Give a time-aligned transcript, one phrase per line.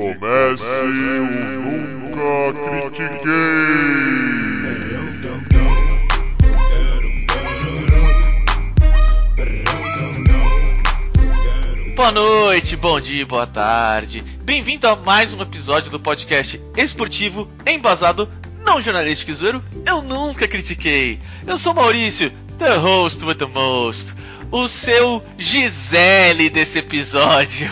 [0.00, 3.30] comece o Nunca Critiquei.
[11.94, 14.24] Boa noite, bom dia, boa tarde.
[14.42, 18.26] Bem-vindo a mais um episódio do podcast esportivo embasado
[18.64, 19.62] não jornalístico e zoeiro.
[19.84, 21.20] Eu nunca critiquei.
[21.46, 24.14] Eu sou Maurício, the host with the most,
[24.50, 27.70] o seu Gisele desse episódio.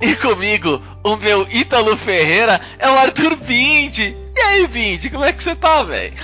[0.00, 4.16] E comigo, o meu Ítalo Ferreira é o Arthur Bindi.
[4.36, 6.14] E aí, Bindi, como é que você tá, velho?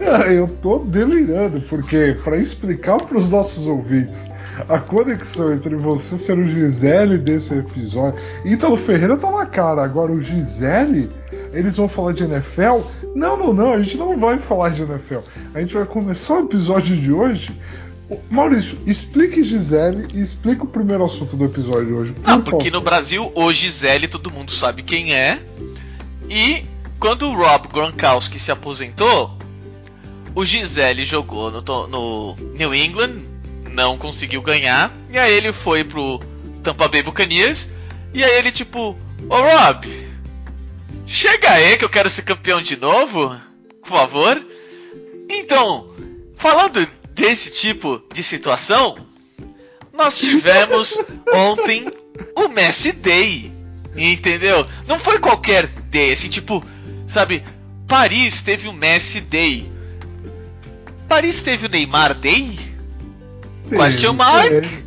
[0.00, 4.26] Ah, Eu tô delirando, porque para explicar para os nossos ouvintes
[4.68, 8.20] a conexão entre você ser o Gisele desse episódio.
[8.44, 11.10] Ítalo Ferreira tá na cara, agora o Gisele,
[11.52, 12.80] eles vão falar de NFL?
[13.14, 15.20] Não, não, não, a gente não vai falar de NFL.
[15.54, 17.58] A gente vai começar o episódio de hoje.
[18.30, 22.12] Maurício, explique Gisele e explica o primeiro assunto do episódio hoje.
[22.12, 22.72] por Não, porque favor.
[22.72, 25.38] no Brasil, o Gisele todo mundo sabe quem é.
[26.28, 26.64] E
[26.98, 29.36] quando o Rob Gronkowski se aposentou,
[30.34, 33.12] o Gisele jogou no, no New England,
[33.72, 34.92] não conseguiu ganhar.
[35.12, 36.18] E aí ele foi pro
[36.62, 37.68] Tampa Bay Buccaneers.
[38.12, 38.96] E aí ele tipo,
[39.28, 39.86] ô Rob,
[41.06, 43.36] chega aí que eu quero ser campeão de novo,
[43.82, 44.40] por favor.
[45.28, 45.88] Então,
[46.36, 46.86] falando
[47.20, 48.96] desse tipo de situação,
[49.92, 50.98] nós tivemos
[51.32, 51.86] ontem
[52.34, 53.52] o Messi Day.
[53.94, 54.66] Entendeu?
[54.86, 56.64] Não foi qualquer day, assim, tipo,
[57.06, 57.42] sabe,
[57.86, 59.70] Paris teve o Messi Day.
[61.08, 62.58] Paris teve o Neymar Day?
[63.68, 64.48] Question mark?
[64.48, 64.84] Teve,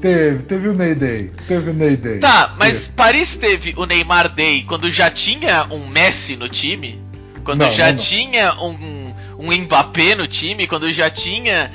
[0.00, 1.32] teve, teve o Ney Day.
[1.48, 2.20] Teve o Ney Day.
[2.20, 7.02] Tá, mas Paris teve o Neymar Day quando já tinha um Messi no time?
[7.44, 7.98] Quando Não, já não, não.
[7.98, 9.05] tinha um,
[9.48, 10.66] um Mbappé no time?
[10.66, 11.70] Quando já tinha.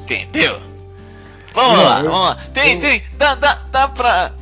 [0.00, 0.60] Entendeu?
[1.54, 2.34] Vamos Não, lá, eu- vamos lá.
[2.54, 3.02] Tem, eu- tem.
[3.16, 4.32] Dá, dá, dá pra.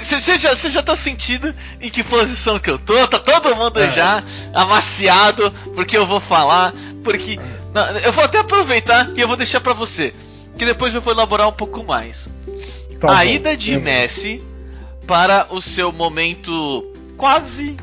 [0.00, 3.06] Você já, cê já tá sentindo em que posição que eu tô?
[3.06, 3.90] Tá todo mundo É.
[3.92, 4.22] já
[4.54, 6.72] amaciado porque eu vou falar.
[7.04, 7.38] Porque.
[7.74, 10.14] Não, eu vou até aproveitar e eu vou deixar pra você.
[10.58, 12.28] Que depois eu vou elaborar um pouco mais
[13.00, 13.30] Tá a bom.
[13.30, 14.42] ida de Messi
[15.06, 16.84] para o seu momento
[17.16, 17.76] quase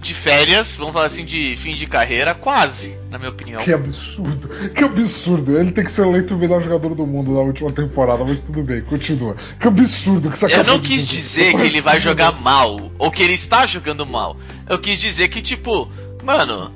[0.00, 3.62] de férias, vamos falar assim, de fim de carreira, quase, na minha opinião.
[3.62, 5.58] Que absurdo, que absurdo.
[5.58, 8.62] Ele tem que ser eleito o melhor jogador do mundo na última temporada, mas tudo
[8.62, 9.36] bem, continua.
[9.60, 13.22] Que absurdo que você Eu não quis dizer que ele vai jogar mal, ou que
[13.22, 14.36] ele está jogando mal.
[14.68, 15.86] Eu quis dizer que, tipo,
[16.24, 16.72] mano,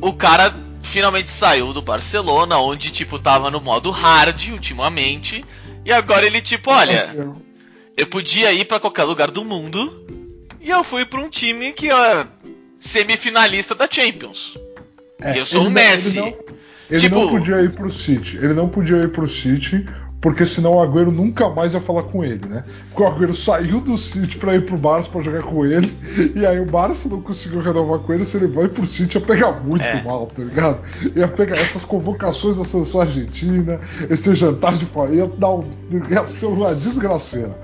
[0.00, 5.44] o cara finalmente saiu do Barcelona, onde, tipo, tava no modo hard ultimamente,
[5.84, 7.32] e agora ele, tipo, olha.
[7.94, 10.21] Eu podia ir pra qualquer lugar do mundo
[10.62, 12.26] e eu fui pra um time que é
[12.78, 14.56] semifinalista da Champions.
[15.20, 16.18] É, eu sou o não- Messi.
[16.18, 16.38] Ele, não,
[16.90, 18.36] ele Tipo- não podia ir pro City.
[18.38, 19.86] Ele não podia ir pro City,
[20.22, 22.64] porque senão o Agüero nunca mais ia falar com ele, né?
[22.88, 25.92] Porque o Agüero saiu do City pra ir pro Barça pra jogar com ele,
[26.36, 28.24] e aí o Barça não conseguiu renovar com ele.
[28.24, 30.00] Se ele vai pro City, ia pegar muito É.
[30.02, 30.80] mal, tá ligado?
[31.16, 35.68] Ia pegar essas convocações da seleção argentina, esse jantar de família, ia, dar um,
[36.08, 37.58] ia ser uma desgraceira.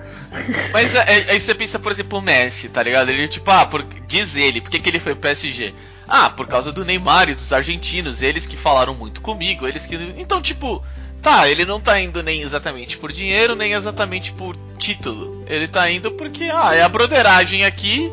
[0.72, 3.08] Mas é- aí você pensa, por exemplo, o Messi, tá ligado?
[3.10, 5.72] Ele, tipo, ah, por, diz ele, por que, que ele foi pro PSG?
[6.08, 9.94] Ah, por causa do Neymar e dos argentinos, eles que falaram muito comigo, eles que.
[10.18, 10.82] Então, tipo,
[11.22, 15.44] tá, ele não tá indo nem exatamente por dinheiro, nem exatamente por título.
[15.46, 18.10] Ele tá indo porque, ah, é a broderagem aqui,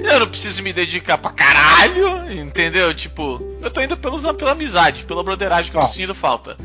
[0.00, 2.92] eu não preciso me dedicar pra caralho, entendeu?
[2.94, 5.86] Tipo, eu tô indo pelos, pela amizade, pela broderagem que eu Tá.
[5.86, 6.56] tô sentindo falta.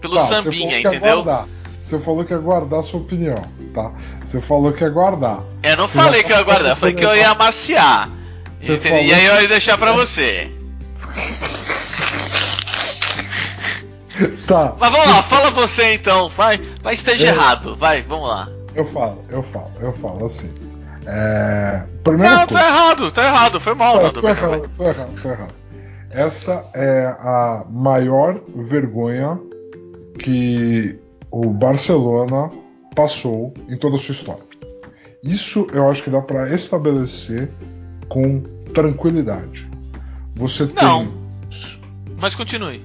[0.00, 1.22] Pelo Tá, sambinha, falou ia entendeu?
[1.22, 1.48] guardar.
[1.82, 3.44] Você falou que ia guardar a sua opinião,
[3.74, 3.90] tá?
[4.24, 5.40] Você falou que ia guardar.
[5.62, 8.08] Eu não Você falei que eu ia tá guardar, eu falei que eu ia amaciar.
[8.62, 8.76] Entendeu?
[8.76, 10.50] E falou- aí eu ia deixar pra você.
[14.46, 14.74] Tá.
[14.78, 16.28] Mas vamos lá, fala você então.
[16.28, 17.76] Vai, vai esteja Eu- errado.
[17.76, 18.48] Vai, vamos lá.
[18.74, 20.52] Eu falo, eu falo, eu falo assim.
[21.06, 21.82] É.
[22.04, 22.66] Primeira Não, tá coisa.
[22.66, 23.60] errado, tá errado.
[23.60, 25.54] Foi mal, não, tô errado, tô errado, tô errado.
[26.10, 29.38] Essa é a maior vergonha
[30.18, 30.98] que
[31.30, 32.50] o Barcelona
[32.94, 34.42] passou em toda a sua história.
[35.22, 37.50] Isso eu acho que dá pra estabelecer
[38.08, 38.40] com
[38.74, 39.68] tranquilidade.
[40.36, 40.82] Você tem.
[40.84, 41.08] Não.
[42.18, 42.82] Mas continue.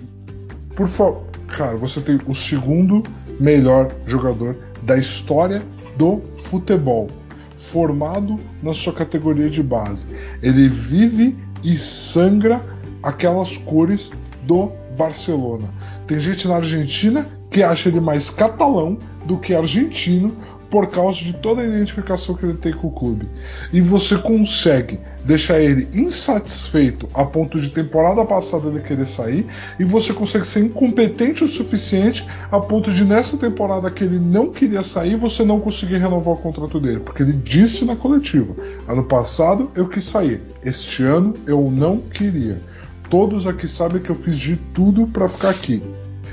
[0.76, 3.02] Por favor, cara, você tem o segundo
[3.40, 5.62] melhor jogador da história
[5.98, 7.08] do futebol,
[7.56, 10.08] formado na sua categoria de base.
[10.42, 12.62] Ele vive e sangra
[13.02, 14.12] aquelas cores
[14.44, 15.74] do Barcelona.
[16.06, 20.36] Tem gente na Argentina que acha ele mais catalão do que argentino,
[20.70, 23.28] por causa de toda a identificação que ele tem com o clube.
[23.72, 29.46] E você consegue deixar ele insatisfeito a ponto de temporada passada ele querer sair,
[29.80, 34.52] e você consegue ser incompetente o suficiente a ponto de nessa temporada que ele não
[34.52, 38.56] queria sair, você não conseguir renovar o contrato dele, porque ele disse na coletiva:
[38.88, 42.62] ano passado eu quis sair, este ano eu não queria.
[43.10, 45.82] Todos aqui sabem que eu fiz de tudo para ficar aqui.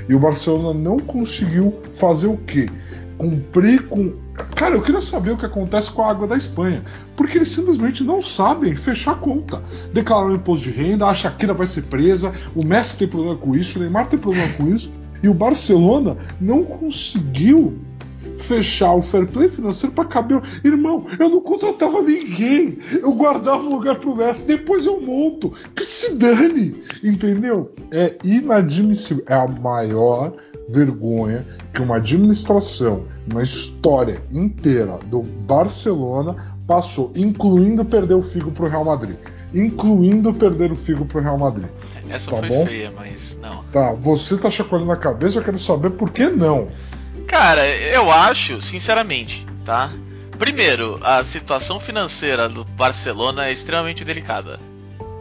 [0.09, 2.69] E o Barcelona não conseguiu fazer o quê?
[3.17, 4.13] Cumprir com.
[4.55, 6.83] Cara, eu queria saber o que acontece com a água da Espanha.
[7.15, 9.61] Porque eles simplesmente não sabem fechar conta.
[9.93, 13.77] Declararam imposto de renda, a Shakira vai ser presa, o Messi tem problema com isso,
[13.77, 14.91] o Neymar tem problema com isso.
[15.21, 17.77] E o Barcelona não conseguiu
[18.37, 20.41] fechar o fair play financeiro para caber.
[20.63, 22.77] Irmão, eu não contratava ninguém.
[22.91, 25.53] Eu guardava um lugar pro Messi, depois eu monto.
[25.75, 27.73] Que se dane, entendeu?
[27.91, 29.23] É inadmissível.
[29.27, 30.33] É a maior
[30.69, 38.67] vergonha que uma administração na história inteira do Barcelona passou, incluindo perder o Figo pro
[38.67, 39.15] Real Madrid.
[39.53, 41.67] Incluindo perder o Figo pro Real Madrid.
[42.09, 42.65] Essa tá foi bom?
[42.65, 43.63] feia, mas não.
[43.71, 46.67] Tá, você tá chacoalhando a cabeça, eu quero saber por que não.
[47.33, 49.89] Cara, eu acho, sinceramente, tá?
[50.37, 54.59] Primeiro, a situação financeira do Barcelona é extremamente delicada.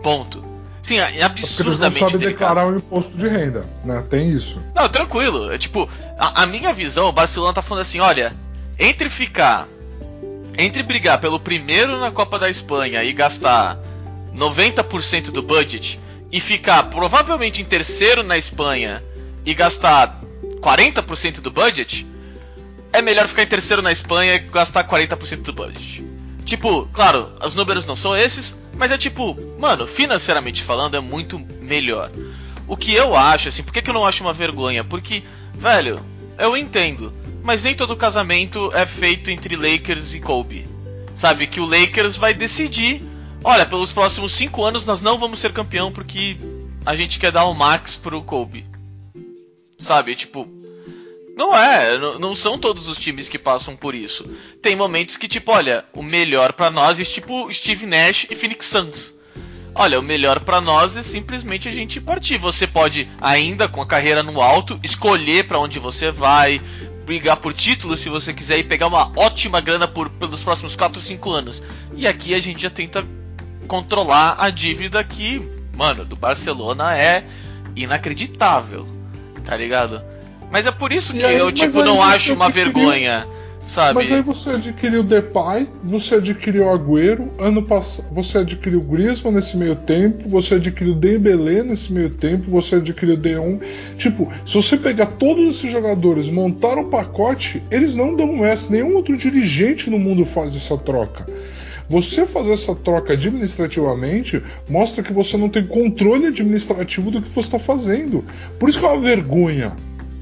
[0.02, 0.44] Ponto.
[0.82, 4.04] Sim, é Porque eles não absurdamente declarar o imposto de renda, né?
[4.10, 4.62] Tem isso.
[4.74, 5.50] Não, tranquilo.
[5.50, 5.88] É tipo,
[6.18, 8.36] a, a minha visão, o Barcelona tá falando assim, olha,
[8.78, 9.66] entre ficar.
[10.58, 13.78] Entre brigar pelo primeiro na Copa da Espanha e gastar
[14.36, 15.98] 90% do budget
[16.30, 19.02] e ficar provavelmente em terceiro na Espanha
[19.46, 20.22] e gastar
[20.62, 22.06] 40% do budget,
[22.92, 26.04] é melhor ficar em terceiro na Espanha e gastar 40% do budget.
[26.44, 31.38] Tipo, claro, os números não são esses, mas é tipo, mano, financeiramente falando é muito
[31.60, 32.10] melhor.
[32.66, 34.84] O que eu acho, assim, por que, que eu não acho uma vergonha?
[34.84, 35.22] Porque,
[35.54, 36.00] velho,
[36.38, 37.12] eu entendo,
[37.42, 40.66] mas nem todo casamento é feito entre Lakers e Kobe.
[41.14, 43.02] Sabe, que o Lakers vai decidir,
[43.44, 46.36] olha, pelos próximos 5 anos nós não vamos ser campeão porque
[46.86, 48.71] a gente quer dar o max pro Kobe.
[49.82, 50.48] Sabe, tipo,
[51.36, 54.24] não é, não são todos os times que passam por isso.
[54.62, 58.66] Tem momentos que, tipo, olha, o melhor pra nós é tipo Steve Nash e Phoenix
[58.66, 59.12] Suns.
[59.74, 62.38] Olha, o melhor pra nós é simplesmente a gente partir.
[62.38, 66.60] Você pode, ainda com a carreira no alto, escolher pra onde você vai,
[67.04, 71.00] brigar por título se você quiser e pegar uma ótima grana por, pelos próximos 4
[71.00, 71.62] ou 5 anos.
[71.96, 73.04] E aqui a gente já tenta
[73.66, 75.42] controlar a dívida que,
[75.74, 77.24] mano, do Barcelona é
[77.74, 79.01] inacreditável.
[79.44, 80.02] Tá ligado?
[80.50, 83.26] Mas é por isso que aí- eu, tipo, não acho uma adquiriu- vergonha,
[83.64, 83.94] sabe?
[83.94, 89.74] Mas aí você adquiriu Depay, você adquiriu Agüero, ano passado você adquiriu Griezmann nesse meio
[89.74, 93.60] tempo, você adquiriu Dembélé nesse meio tempo, você adquiriu o De Jong.
[93.96, 98.94] Tipo, se você pegar todos esses jogadores, montar o pacote, eles não dão Messi, nenhum
[98.96, 101.26] outro dirigente no mundo faz essa troca.
[101.92, 107.40] Você fazer essa troca administrativamente mostra que você não tem controle administrativo do que você
[107.40, 108.24] está fazendo.
[108.58, 109.76] Por isso que é uma vergonha.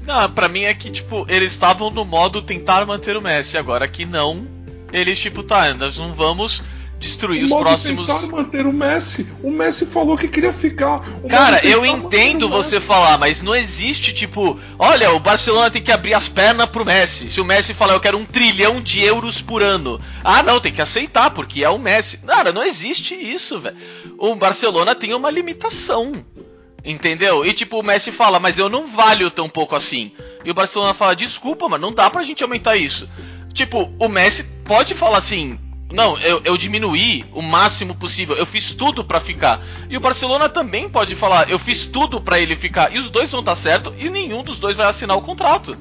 [0.05, 3.87] Não, pra mim é que, tipo, eles estavam no modo tentar manter o Messi, agora
[3.87, 4.45] que não,
[4.91, 6.61] eles, tipo, tá, nós não vamos
[7.01, 8.07] destruir O os próximos.
[8.07, 9.27] tentar manter o Messi.
[9.43, 11.01] O Messi falou que queria ficar.
[11.23, 15.91] O Cara, eu entendo você falar, mas não existe, tipo, olha, o Barcelona tem que
[15.91, 17.27] abrir as pernas pro Messi.
[17.27, 19.99] Se o Messi falar, eu quero um trilhão de euros por ano.
[20.23, 22.19] Ah, não, tem que aceitar, porque é o Messi.
[22.19, 23.75] Cara, não existe isso, velho.
[24.17, 26.13] O Barcelona tem uma limitação.
[26.85, 27.45] Entendeu?
[27.45, 30.11] E tipo, o Messi fala, mas eu não valho tão pouco assim.
[30.45, 33.09] E o Barcelona fala, desculpa, mas não dá pra gente aumentar isso.
[33.53, 35.59] Tipo, o Messi pode falar assim.
[35.91, 38.35] Não, eu, eu diminuí o máximo possível.
[38.35, 39.61] Eu fiz tudo pra ficar.
[39.89, 42.93] E o Barcelona também pode falar, eu fiz tudo pra ele ficar.
[42.93, 45.77] E os dois vão estar certo e nenhum dos dois vai assinar o contrato.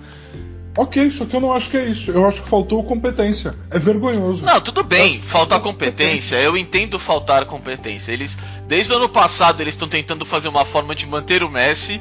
[0.76, 2.10] Ok, só que eu não acho que é isso.
[2.10, 3.54] Eu acho que faltou competência.
[3.70, 4.44] É vergonhoso.
[4.44, 6.36] Não, tudo bem, faltar faltou competência.
[6.36, 8.12] Eu entendo faltar competência.
[8.12, 12.00] Eles, desde o ano passado, eles estão tentando fazer uma forma de manter o Messi,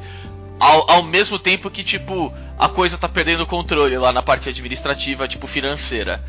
[0.60, 5.28] ao, ao mesmo tempo que, tipo, a coisa tá perdendo controle lá na parte administrativa,
[5.28, 6.24] tipo, financeira.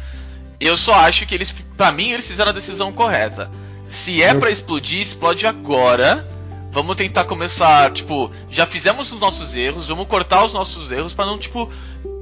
[0.60, 3.50] Eu só acho que eles, pra mim, eles fizeram a decisão correta.
[3.86, 6.28] Se é pra explodir, explode agora.
[6.70, 11.26] Vamos tentar começar, tipo, já fizemos os nossos erros, vamos cortar os nossos erros pra
[11.26, 11.68] não, tipo,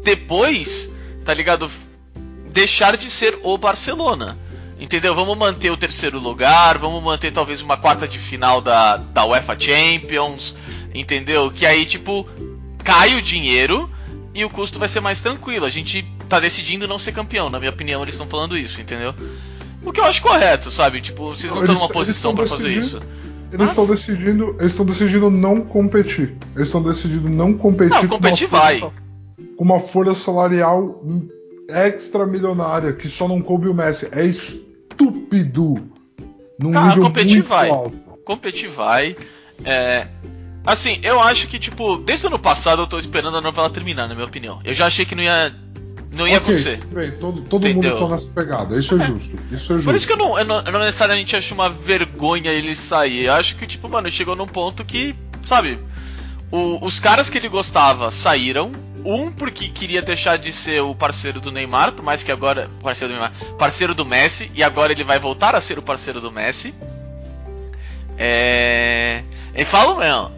[0.03, 0.91] depois,
[1.25, 1.71] tá ligado?
[2.51, 4.39] Deixar de ser o Barcelona.
[4.81, 5.15] Entendeu?
[5.15, 9.59] Vamos manter o terceiro lugar, vamos manter talvez uma quarta de final da, da UEFA
[9.59, 10.55] Champions,
[10.95, 11.51] entendeu?
[11.51, 12.27] Que aí, tipo,
[12.85, 13.91] cai o dinheiro
[14.41, 15.67] e o custo vai ser mais tranquilo.
[15.67, 19.15] A gente tá decidindo não ser campeão, na minha opinião, eles estão falando isso, entendeu?
[19.85, 21.01] O que eu acho correto, sabe?
[21.01, 23.03] Tipo, vocês não estão numa posição pra fazer decidindo- isso.
[23.51, 24.57] Eles estão decidindo.
[24.59, 26.37] Eles estão decidindo não competir.
[26.55, 28.79] Eles estão decidindo não competir Não, com uma competir folha vai.
[28.81, 28.91] sa-
[29.57, 31.03] Com uma folha salarial
[31.69, 34.07] extra milionária que só não coube o Messi.
[34.13, 35.89] É estúpido.
[36.59, 37.71] Num Cara, nível competir muito vai.
[37.71, 37.97] alto.
[38.25, 39.17] Competir vai.
[39.65, 40.07] É.
[40.67, 44.07] Assim, eu acho que, tipo, desde o ano passado eu tô esperando a novela terminar,
[44.09, 44.61] na minha opinião.
[44.65, 45.55] Eu já achei que não ia.
[46.11, 46.85] Não ia Ok, acontecer.
[46.87, 48.79] bem, todo, todo mundo tá nessa pegada.
[48.79, 49.37] Isso é justo.
[49.53, 49.85] Isso é justo.
[49.85, 53.27] Por isso que eu não, eu não, eu não necessariamente acho uma vergonha ele sair.
[53.27, 55.79] Eu acho que, tipo, mano, chegou num ponto que, sabe,
[56.51, 58.73] o- os caras que ele gostava saíram.
[59.05, 62.69] Um porque queria deixar de ser o parceiro do Neymar, por mais que agora.
[62.83, 63.33] Parceiro do Neymar.
[63.57, 66.75] Parceiro do Messi, e agora ele vai voltar a ser o parceiro do Messi.
[68.17, 69.23] É.
[69.55, 70.33] E falo mesmo.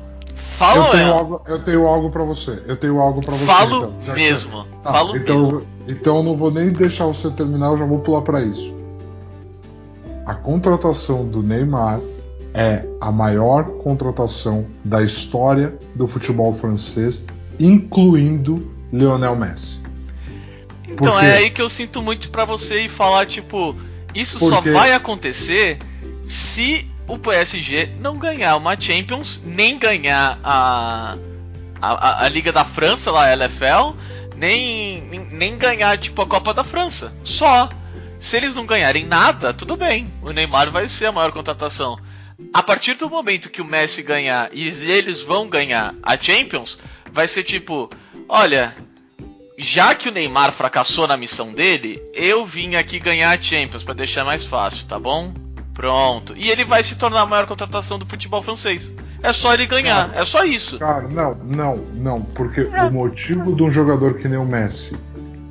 [0.60, 2.62] Falo eu tenho algo, eu tenho algo para você.
[2.66, 3.46] Eu tenho algo para você.
[3.46, 4.64] Falo então, que- mesmo.
[4.82, 5.66] Tá, falo então, mesmo.
[5.88, 8.74] então eu não vou nem deixar você terminar, eu já vou pular para isso.
[10.26, 11.98] A contratação do Neymar
[12.52, 17.26] é a maior contratação da história do futebol francês,
[17.58, 19.80] incluindo Lionel Messi.
[20.86, 23.74] Então é aí que eu sinto muito pra você e falar, tipo,
[24.14, 25.78] isso só Porque- vai acontecer
[26.26, 31.16] se o PSG não ganhar uma Champions, nem ganhar a,
[31.80, 33.94] a, a- Liga da França, lá, a LFL,
[34.36, 37.12] nem, nem, nem ganhar, tipo, a Copa da França.
[37.24, 37.68] Só.
[38.18, 40.06] Se eles não ganharem nada, tudo bem.
[40.22, 41.98] O Neymar vai ser a maior contratação.
[42.52, 46.78] A partir do momento que o Messi ganhar e eles vão ganhar a Champions,
[47.12, 47.88] vai ser tipo,
[48.28, 48.76] olha,
[49.56, 53.94] já que o Neymar fracassou na missão dele, eu vim aqui ganhar a Champions pra
[53.94, 55.32] deixar mais fácil, tá bom?
[55.80, 56.34] Pronto.
[56.36, 58.92] E ele vai se tornar a maior contratação do futebol francês.
[59.22, 60.78] É só ele ganhar, é só isso.
[60.78, 64.94] Cara, não, não, não, porque o motivo de um jogador que nem o Messi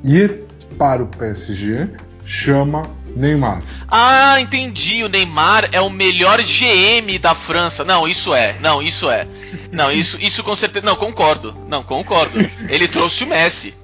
[0.04, 0.44] ir
[0.78, 1.88] para o PSG
[2.24, 2.84] chama
[3.16, 3.60] Neymar.
[3.88, 5.02] Ah, entendi.
[5.02, 7.84] O Neymar é o melhor GM da França.
[7.84, 8.54] Não, isso é.
[8.60, 9.26] Não, isso é.
[9.72, 10.86] Não, isso, isso com certeza.
[10.86, 11.56] Não, concordo.
[11.68, 12.38] Não, concordo.
[12.68, 13.74] Ele trouxe o Messi.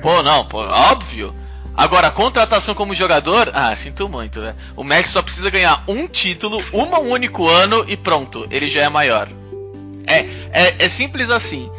[0.00, 1.34] Pô, não, pô, óbvio.
[1.76, 4.54] Agora, contratação como jogador, ah, sinto muito, né?
[4.76, 8.88] O Messi só precisa ganhar um título, um único ano e pronto, ele já é
[8.88, 9.28] maior.
[10.06, 10.18] É,
[10.52, 11.70] é, é simples assim.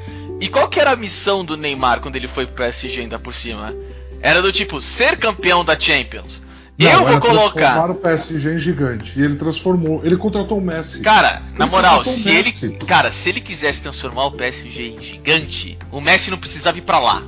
[0.42, 3.34] E qual que era a missão do Neymar quando ele foi pro PSG ainda por
[3.34, 3.74] cima?
[4.22, 6.42] Era do tipo, ser campeão da Champions.
[6.78, 7.52] Não, Eu vou colocar.
[7.52, 9.20] transformar o PSG em gigante.
[9.20, 10.02] E ele transformou.
[10.04, 11.02] Ele contratou o Messi.
[11.02, 12.52] Cara, na Ele moral, contratou o se ele,
[12.88, 17.00] cara, se ele quisesse transformar o PSG em gigante, o Messi não precisava ir pra
[17.00, 17.22] lá.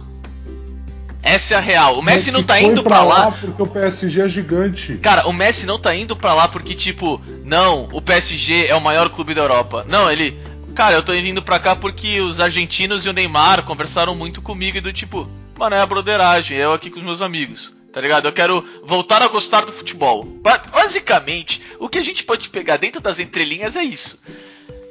[1.25, 1.97] Essa é a real.
[1.97, 3.31] O Messi não tá indo pra lá.
[3.31, 4.97] porque o PSG é gigante.
[4.97, 8.79] Cara, o Messi não tá indo pra lá porque, tipo, não, o PSG é o
[8.81, 9.85] maior clube da Europa.
[9.89, 10.39] Não, ele.
[10.75, 14.77] Cara, eu tô indo pra cá porque os argentinos e o Neymar conversaram muito comigo
[14.77, 15.27] e do tipo,
[15.57, 17.73] mano, é a broderagem, eu aqui com os meus amigos.
[17.93, 18.27] Tá ligado?
[18.27, 20.25] Eu quero voltar a gostar do futebol.
[20.25, 24.19] Ba- Basicamente, o que a gente pode pegar dentro das entrelinhas é isso.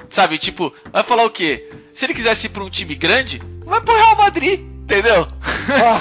[0.09, 1.69] Sabe, tipo, vai falar o quê?
[1.93, 5.27] Se ele quisesse ir pra um time grande, vai pro Real Madrid, entendeu?
[5.67, 5.99] Ah,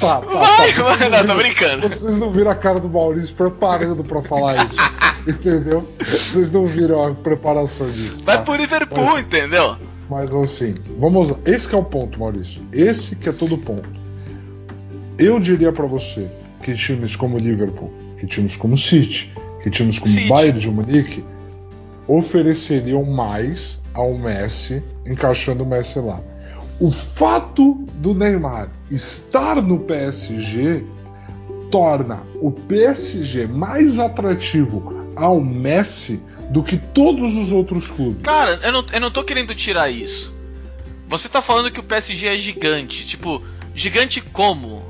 [0.00, 0.82] tá, tá, Vai, tá.
[0.82, 1.88] vai, não, tô brincando.
[1.88, 4.76] Vocês não viram a cara do Maurício preparando pra falar isso.
[5.26, 5.88] entendeu?
[5.98, 8.22] Vocês não viram a preparação disso.
[8.24, 8.42] Vai tá?
[8.42, 9.76] pro Liverpool, entendeu?
[10.10, 11.36] Mas assim, vamos lá.
[11.44, 12.62] Esse que é o ponto, Maurício.
[12.72, 13.88] Esse que é todo o ponto.
[15.18, 16.28] Eu diria pra você
[16.62, 20.28] que times como Liverpool, que times como City, que times como City.
[20.28, 21.24] Bayern de Munique
[22.06, 26.20] ofereceriam mais ao Messi, encaixando o Messi lá.
[26.78, 30.84] O fato do Neymar estar no PSG
[31.70, 38.22] torna o PSG mais atrativo ao Messi do que todos os outros clubes.
[38.22, 40.32] Cara, eu não, eu não tô querendo tirar isso.
[41.08, 43.06] Você tá falando que o PSG é gigante.
[43.06, 43.42] Tipo,
[43.74, 44.84] gigante como?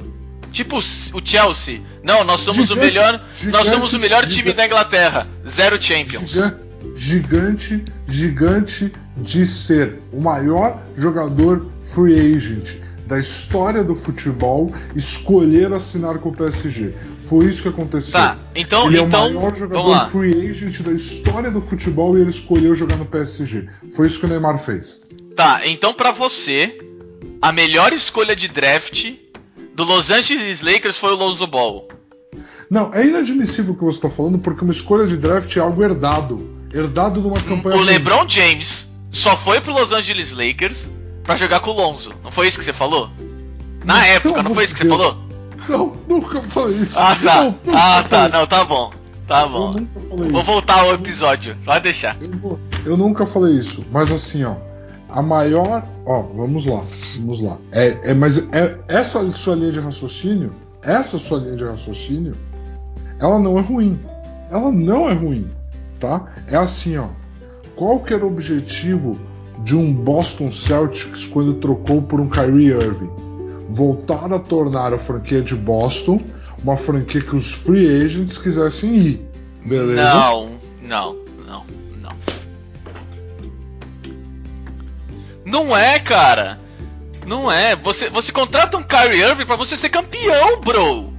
[0.53, 1.81] Tipo o Chelsea.
[2.03, 3.13] Não, nós somos o Gigante, melhor.
[3.13, 4.57] nós gigante, somos o melhor time gigante.
[4.57, 5.29] da Inglaterra.
[5.47, 6.31] Zero Champions.
[6.31, 6.61] Giga-
[6.97, 16.19] Gigante, gigante de ser o maior jogador free agent da história do futebol escolher assinar
[16.19, 16.93] com o PSG.
[17.23, 18.13] Foi isso que aconteceu.
[18.13, 22.19] Tá, então, ele então, é o maior vamos jogador free agent da história do futebol
[22.19, 23.69] e ele escolheu jogar no PSG.
[23.95, 25.01] Foi isso que o Neymar fez.
[25.37, 26.79] Tá, então pra você,
[27.41, 29.13] a melhor escolha de draft
[29.75, 31.87] do Los Angeles Lakers foi o Lonzo Ball.
[32.69, 35.83] Não, é inadmissível o que você está falando porque uma escolha de draft é algo
[35.83, 36.51] herdado.
[36.73, 37.77] Herdado de uma campanha.
[37.77, 37.81] O.
[37.81, 40.91] LeBron James só foi pro Los Angeles Lakers
[41.25, 42.13] pra jogar com o Lonzo.
[42.23, 43.11] Não foi isso que você falou?
[43.85, 45.17] Na Não, época, não foi isso que você falou?
[45.69, 46.99] Não, nunca falei isso.
[46.99, 47.43] Ah, tá.
[47.45, 48.19] Não, Ah, tá.
[48.19, 48.33] falei.
[48.33, 48.91] Não, tá bom.
[49.27, 49.71] Tá Eu bom.
[49.73, 50.51] nunca falei Vou isso.
[50.53, 51.57] voltar ao episódio.
[51.63, 52.17] Só deixar.
[52.21, 54.55] Eu, eu nunca falei isso, mas assim, ó,
[55.09, 56.85] a maior, ó, vamos lá,
[57.17, 57.59] vamos lá.
[57.73, 62.37] É, é, mas é, essa sua linha de raciocínio, essa sua linha de raciocínio,
[63.19, 63.99] ela não é ruim.
[64.51, 65.51] Ela não é ruim,
[65.99, 66.25] tá?
[66.47, 67.09] É assim, ó.
[67.77, 69.19] Qual que era o objetivo
[69.59, 73.27] de um Boston Celtics quando trocou por um Kyrie Irving?
[73.69, 76.21] voltar a tornar a franquia de Boston
[76.63, 79.29] uma franquia que os free agents quisessem ir.
[79.65, 80.03] Beleza?
[80.03, 81.17] Não, não,
[81.47, 81.65] não,
[82.03, 82.17] não.
[85.45, 86.59] Não é, cara.
[87.27, 87.77] Não é.
[87.77, 91.13] Você, você contrata um Kyrie Irving pra você ser campeão, bro.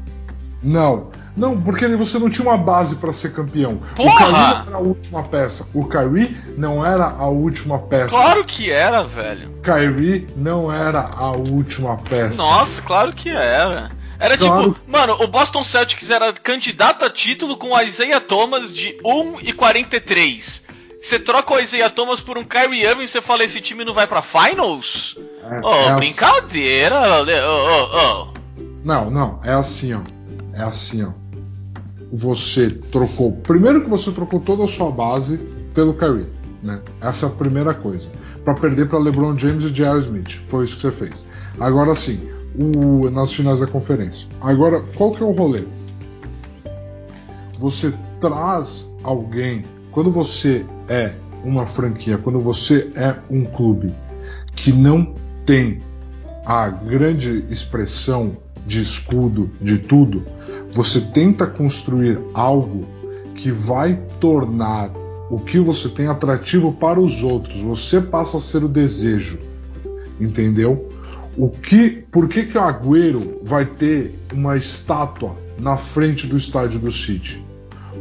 [0.63, 1.11] Não.
[1.37, 3.77] Não, porque você não tinha uma base para ser campeão.
[3.95, 4.25] Porra!
[4.25, 5.65] O Kyrie não era a última peça.
[5.73, 8.09] O Kyrie não era a última peça.
[8.09, 9.53] Claro que era, velho.
[9.61, 12.37] Kyrie não era a última peça.
[12.37, 13.89] Nossa, claro que era.
[14.19, 14.73] Era Claro.
[14.73, 19.39] tipo, mano, o Boston Celtics era candidato a título com o Isaiah Thomas de 1
[19.41, 20.65] e 43.
[20.99, 23.93] Você troca o Isaiah Thomas por um Kyrie Irving e você fala esse time não
[23.93, 25.15] vai pra finals?
[25.51, 25.95] É- Ô, é assim.
[25.97, 28.27] brincadeira, Le- ô, ô, ô.
[28.83, 29.99] Não, não, é assim, ó.
[30.53, 31.11] É assim, ó.
[32.11, 33.31] Você trocou.
[33.31, 35.37] Primeiro que você trocou toda a sua base
[35.73, 36.27] pelo Kyrie,
[36.63, 36.81] né?
[37.01, 38.09] Essa é a primeira coisa.
[38.43, 39.99] Pra perder pra LeBron James e J.R.
[39.99, 40.39] Smith.
[40.45, 41.25] Foi isso que você fez.
[41.59, 42.19] Agora sim,
[42.57, 44.27] o, nas finais da conferência.
[44.41, 45.63] Agora, qual que é o rolê?
[47.59, 49.65] Você traz alguém.
[49.91, 53.93] Quando você é uma franquia, quando você é um clube
[54.55, 55.13] que não
[55.45, 55.79] tem
[56.45, 60.23] a grande expressão de escudo de tudo,
[60.77, 62.87] você tenta construir algo
[63.33, 64.91] que vai tornar
[65.27, 67.59] o que você tem atrativo para os outros.
[67.61, 69.39] Você passa a ser o desejo,
[70.21, 70.87] entendeu?
[71.35, 76.79] O que, por que que o Agüero vai ter uma estátua na frente do estádio
[76.79, 77.43] do City?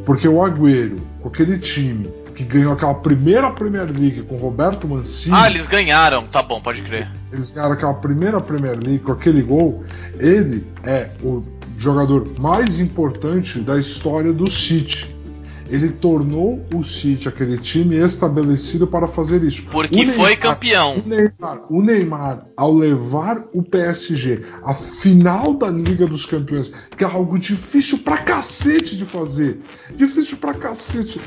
[0.04, 5.34] Porque o Agüero, com aquele time que ganhou aquela primeira Premier League com Roberto Mancini,
[5.34, 7.10] Ah, eles ganharam, tá bom, pode crer.
[7.32, 9.82] eles ganharam aquela primeira Premier League com aquele gol,
[10.18, 11.42] ele é o
[11.76, 15.14] jogador mais importante da história do City.
[15.68, 19.64] Ele tornou o City aquele time estabelecido para fazer isso.
[19.64, 20.94] Porque O foi Neymar- campeão.
[21.04, 27.02] O Neymar, o Neymar, ao levar o PSG à final da Liga dos Campeões, que
[27.02, 29.58] é algo difícil pra cacete de fazer.
[29.96, 31.20] Difícil pra cacete.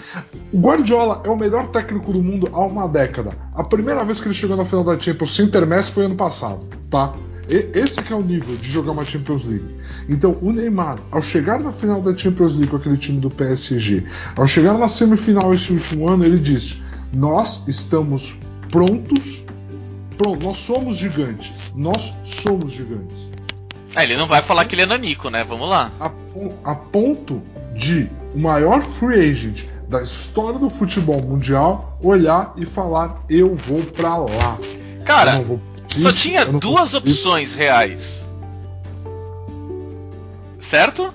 [0.54, 3.32] O Guardiola é o melhor técnico do mundo há uma década.
[3.54, 6.62] A primeira vez que ele chegou na final da Champions sem Messi foi ano passado,
[6.90, 7.14] tá?
[7.50, 9.66] Esse que é o nível de jogar uma Champions League.
[10.08, 14.04] Então, o Neymar, ao chegar na final da Champions League com aquele time do PSG,
[14.36, 16.82] ao chegar na semifinal esse último ano, ele disse:
[17.14, 18.36] Nós estamos
[18.72, 19.44] prontos.
[20.18, 21.52] Pronto, nós somos gigantes.
[21.74, 23.30] Nós somos gigantes.
[23.96, 25.44] É, ele não vai falar que ele é nanico, né?
[25.44, 25.92] Vamos lá.
[26.00, 26.12] A,
[26.64, 27.42] a ponto
[27.76, 33.82] de o maior free agent da história do futebol mundial olhar e falar: Eu vou
[33.82, 34.58] pra lá.
[35.00, 35.60] Eu Cara, não vou
[35.98, 38.26] só tinha não duas vou pro City." opções reais.
[40.60, 41.14] Certo?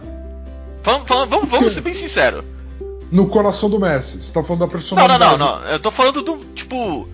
[0.82, 2.44] Vamos, vamos, vamos, ser bem sinceros.
[3.10, 4.20] No coração do Messi.
[4.22, 5.38] Você tá falando da Não, não, personalidade.
[5.38, 5.66] não, não.
[5.66, 7.08] Eu tô falando do, tipo,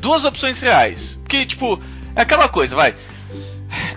[0.00, 1.18] duas opções reais.
[1.22, 1.80] Porque, tipo,
[2.14, 2.94] é aquela coisa, vai.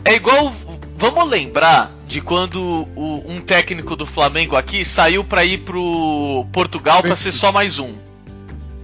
[0.06, 0.54] É igual.
[0.98, 2.62] Vamos lembrar de quando
[2.96, 7.80] o- um técnico do Flamengo aqui saiu pra ir pro Portugal pra ser só mais
[7.80, 7.94] um.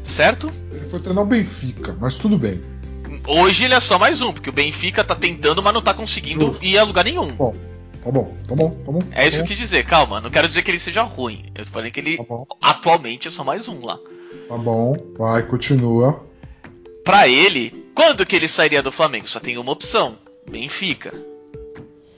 [0.04, 0.50] Certo?
[0.72, 2.62] Ele foi treinar o Benfica, mas tudo bem.
[3.28, 6.48] Hoje ele é só mais um, porque o Benfica tá tentando, mas não tá conseguindo
[6.48, 6.64] Justo.
[6.64, 7.30] ir a lugar nenhum.
[7.34, 7.56] Bom,
[8.04, 9.00] tá bom, tá bom, tá bom.
[9.12, 11.46] É isso que tá eu quis dizer, calma, não quero dizer que ele seja ruim.
[11.56, 13.98] Eu falei que ele Tá bom, atualmente é só mais um lá.
[14.48, 14.96] tá bom.
[15.18, 16.24] Vai, continua.
[17.04, 19.28] Pra ele, quando que ele sairia do Flamengo?
[19.28, 20.18] Só tem uma opção:
[20.50, 21.14] Benfica.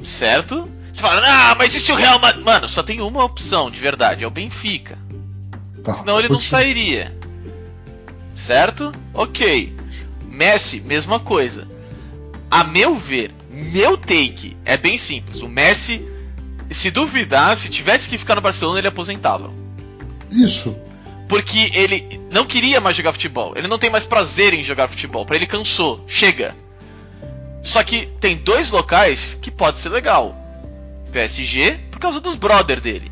[0.03, 0.69] Certo?
[0.93, 2.43] Você fala, ah, mas e se o Real Madrid.
[2.43, 4.97] Mano, só tem uma opção de verdade: é o Benfica.
[5.83, 6.59] Tá, Senão ele não continua.
[6.59, 7.17] sairia.
[8.33, 8.91] Certo?
[9.13, 9.73] Ok.
[10.37, 11.67] Messi, mesma coisa.
[12.49, 15.41] A meu ver, meu take é bem simples.
[15.41, 16.05] O Messi,
[16.69, 19.51] se duvidar, se tivesse que ficar no Barcelona, ele aposentava.
[20.31, 20.77] Isso.
[21.27, 23.53] Porque ele não queria mais jogar futebol.
[23.55, 25.25] Ele não tem mais prazer em jogar futebol.
[25.25, 26.05] Pra ele cansou.
[26.07, 26.55] Chega.
[27.63, 30.35] Só que tem dois locais que pode ser legal.
[31.11, 33.11] PSG, por causa dos brother dele.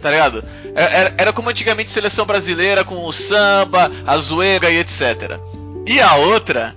[0.00, 0.44] Tá ligado?
[0.74, 5.40] É- Era, era como antigamente seleção brasileira com o samba, a zoeira e etc.
[5.86, 6.76] E a outra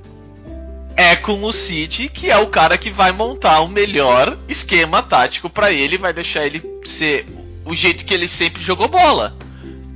[0.95, 5.49] é com o City, que é o cara que vai montar o melhor esquema tático
[5.49, 7.25] pra ele, vai deixar ele ser
[7.65, 9.35] o jeito que ele sempre jogou bola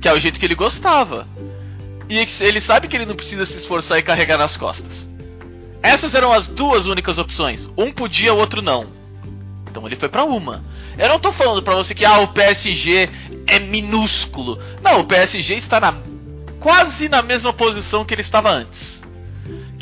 [0.04, 1.26] que é o jeito que ele gostava.
[2.10, 5.08] E ele sabe que ele não precisa se esforçar e carregar nas costas.
[5.82, 7.70] Essas eram as duas únicas opções.
[7.74, 8.86] Um podia, o outro não.
[9.70, 10.62] Então ele foi pra uma.
[10.98, 13.08] Eu não tô falando pra você que ah, o PSG
[13.46, 14.58] é minúsculo.
[14.82, 15.94] Não, o PSG está na
[16.60, 19.02] quase na mesma posição que ele estava antes.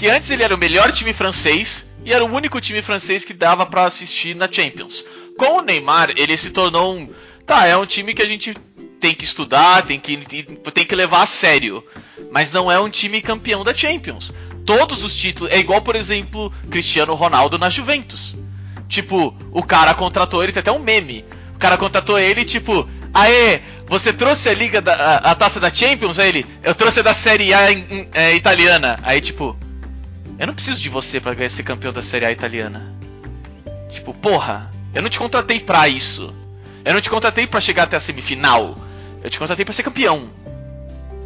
[0.03, 3.33] Que antes ele era o melhor time francês e era o único time francês que
[3.33, 5.05] dava pra assistir na Champions.
[5.38, 7.09] Com o Neymar, ele se tornou um,
[7.47, 8.53] tá, é um time que a gente
[8.99, 10.17] tem que estudar, tem que,
[10.75, 11.85] tem que levar a sério.
[12.33, 14.33] Mas não é um time campeão da Champions.
[14.67, 15.53] Todos os títulos.
[15.53, 18.35] É igual, por exemplo, Cristiano Ronaldo na Juventus.
[18.88, 21.25] Tipo, o cara contratou ele, tem até um meme.
[21.55, 25.73] O cara contratou ele, tipo, aê, você trouxe a liga da a, a taça da
[25.73, 26.19] Champions?
[26.19, 28.99] Aí ele, eu trouxe da Série A em- em- é, italiana.
[29.05, 29.57] Aí tipo,
[30.42, 32.92] eu não preciso de você pra ganhar ser campeão da Série A italiana.
[33.88, 36.35] Tipo, porra, eu não te contratei pra isso.
[36.85, 38.76] Eu não te contratei pra chegar até a semifinal.
[39.22, 40.28] Eu te contratei pra ser campeão.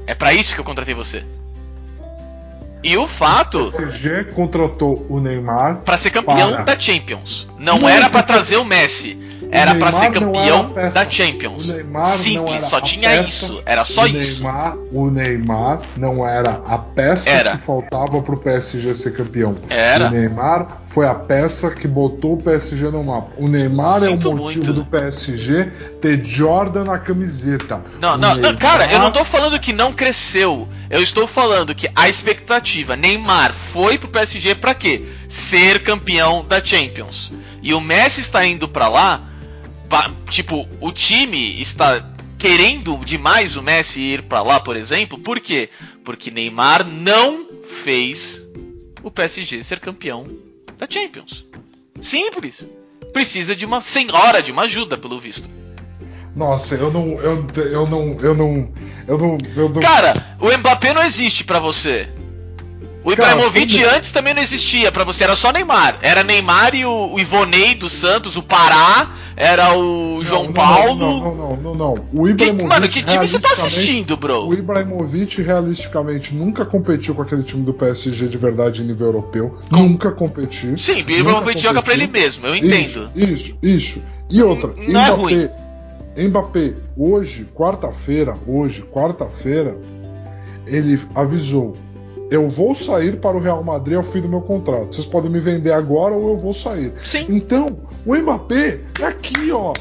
[0.06, 1.24] É pra isso que eu contratei você.
[2.82, 5.76] E o fato O PSG contratou o Neymar.
[5.78, 6.62] Pra ser campeão Para.
[6.64, 7.48] da Champions.
[7.58, 9.18] Não, era pra porque- trazer o Messi.
[9.50, 11.74] Era pra Neymar ser campeão da Champions.
[12.16, 13.28] Simples, só tinha peça.
[13.28, 13.62] isso.
[13.64, 14.42] Era só o isso.
[14.42, 17.52] Neymar, o Neymar não era a peça Era.
[17.52, 19.54] que faltava pro PSG ser campeão.
[19.68, 20.08] Era.
[20.08, 23.30] O Neymar foi a peça que botou o PSG no mapa.
[23.36, 24.72] O Neymar Sinto é o motivo muito.
[24.72, 27.80] do PSG ter Jordan na camiseta.
[28.00, 30.66] Não, não, Neymar- cara, eu não tô falando que não cresceu.
[30.88, 35.02] Eu estou falando que a expectativa, Neymar foi pro PSG pra quê?
[35.28, 37.32] Ser campeão da Champions.
[37.66, 39.28] E o Messi está indo pra lá,
[39.88, 45.40] pa- tipo, o time está querendo demais o Messi ir pra lá, por exemplo, por
[45.40, 45.68] quê?
[46.04, 47.44] Porque Neymar não
[47.82, 48.46] fez
[49.02, 50.28] o PSG ser campeão
[50.78, 51.44] da Champions.
[52.00, 52.68] Simples.
[53.12, 55.48] Precisa de uma senhora de uma ajuda, pelo visto.
[56.36, 57.18] Nossa, eu não.
[57.20, 58.16] Eu, eu não.
[58.20, 58.72] Eu não.
[59.08, 59.38] Eu não.
[59.56, 62.08] Eu não Cara, o Mbappé não existe pra você.
[63.06, 65.96] O Ibrahimovic antes também não existia pra você, era só Neymar.
[66.02, 70.96] Era Neymar e o, o Ivonei do Santos, o Pará, era o João não, Paulo.
[70.96, 71.94] Não, não, não, não, não.
[72.12, 72.68] O Que- Ibrahimovic.
[72.68, 74.52] mano, que time você tá assistindo, O bro?
[74.52, 79.56] Ibrahimovic realisticamente nunca competiu com aquele time do PSG de verdade em nível europeu.
[79.70, 80.76] Nunca competiu.
[80.76, 82.72] Sim, o Ibrahimovic joga pra ele mesmo, eu entendo.
[82.82, 84.02] Isso, isso, isso.
[84.28, 85.48] E outra, Não é ruim.
[86.18, 89.76] Mbappé, hoje, quarta-feira, hoje, quarta-feira,
[90.66, 91.76] ele avisou:
[92.30, 94.94] eu vou sair para o Real Madrid ao fim do meu contrato.
[94.94, 96.92] Vocês podem me vender agora ou eu vou sair.
[97.04, 97.26] Sim.
[97.28, 99.72] Então, o Mbappé é aqui, ó.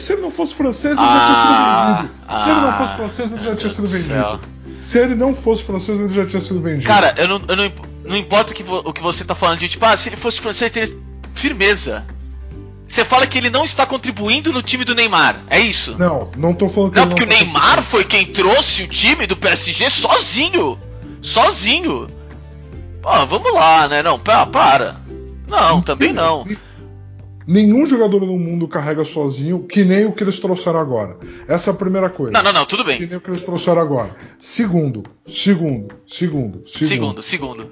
[0.00, 2.14] Se ele não fosse francês, ele Ah, já tinha sido vendido.
[2.42, 4.08] Se ele não ah, fosse francês, ele já tinha sido do vendido.
[4.14, 4.40] céu.
[4.80, 6.86] Se ele não fosse francês, ele já tinha sido vendido.
[6.86, 7.72] Cara, eu não, eu não,
[8.04, 10.16] não importa o que, vo- o que você tá falando de tipo, ah, se ele
[10.16, 10.92] fosse francês, teria
[11.34, 12.04] firmeza.
[12.86, 15.96] Você fala que ele não está contribuindo no time do Neymar, é isso?
[15.98, 19.26] não, não tô falando que Não, porque o tá Neymar foi quem trouxe o time
[19.26, 20.78] do PSG sozinho.
[21.28, 22.06] Sozinho.
[23.00, 24.02] Pô, vamos lá, né?
[24.02, 24.96] Não, pa- para.
[25.48, 26.44] Não, também não.
[27.46, 31.16] Nenhum jogador no mundo carrega sozinho, que nem o que eles trouxeram agora.
[31.48, 32.32] Essa é a primeira coisa.
[32.32, 33.06] Não, não, não, tudo Que bem.
[33.06, 34.14] nem o que eles trouxeram agora.
[34.38, 36.88] Segundo, segundo, segundo, segundo.
[36.88, 37.70] Segundo, segundo.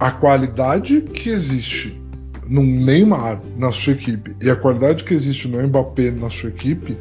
[0.00, 2.00] A qualidade que existe
[2.46, 6.96] no Neymar na sua equipe e a qualidade que existe no Mbappé na sua equipe,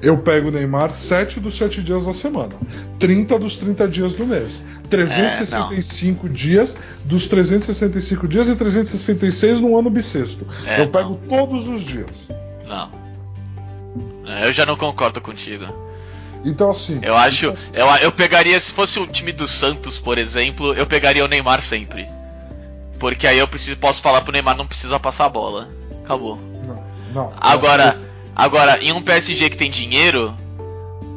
[0.00, 2.54] eu pego o Neymar 7 dos 7 dias da semana,
[2.98, 9.90] 30 dos 30 dias do mês, 365 dias dos 365 dias e 366 no ano
[9.90, 10.46] bissexto.
[10.66, 12.28] É, eu pego todos os dias.
[12.66, 12.90] Não.
[14.26, 15.64] É, Eu já não concordo contigo.
[16.44, 17.46] Então assim, Eu acho.
[17.72, 21.60] Eu, eu pegaria, se fosse o time do Santos, por exemplo, eu pegaria o Neymar
[21.60, 22.06] sempre.
[22.98, 25.68] Porque aí eu preciso, posso falar pro Neymar não precisa passar a bola.
[26.04, 26.38] Acabou.
[26.66, 27.32] não, não.
[27.40, 27.98] Agora,
[28.34, 30.34] agora, em um PSG que tem dinheiro,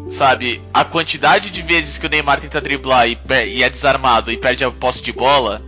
[0.10, 4.38] sabe, a quantidade de vezes que o Neymar tenta driblar e, e é desarmado e
[4.38, 5.62] perde a posse de bola,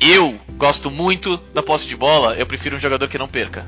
[0.00, 3.66] eu gosto muito da posse de bola, eu prefiro um jogador que não perca.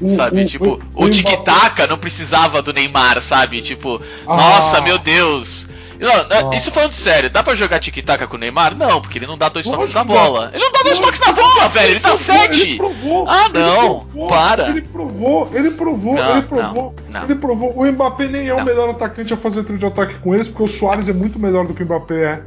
[0.00, 3.60] o- sabe, o- tipo, o- o, o tic-tac não precisava do Neymar, sabe?
[3.60, 4.36] Tipo, Ah.
[4.36, 5.66] nossa, meu Deus.
[5.98, 6.50] Não.
[6.52, 8.76] Isso falando sério, dá pra jogar tic-tac com o Neymar?
[8.76, 10.18] Não, porque ele não dá dois toques Lógico na que dá.
[10.24, 10.50] bola.
[10.54, 12.62] Ele não dá dois toques na bola, velho, ele dá provou, sete.
[12.68, 14.68] Ele provou, Ah, não, provou, para.
[14.68, 16.94] Ele provou, ele provou, Não, ele provou.
[17.08, 17.24] não, não.
[17.24, 17.72] Ele provou.
[17.76, 20.62] O Mbappé nem é o melhor atacante a fazer trio de ataque com eles, porque
[20.62, 22.42] o Soares é muito melhor do que o Mbappé é.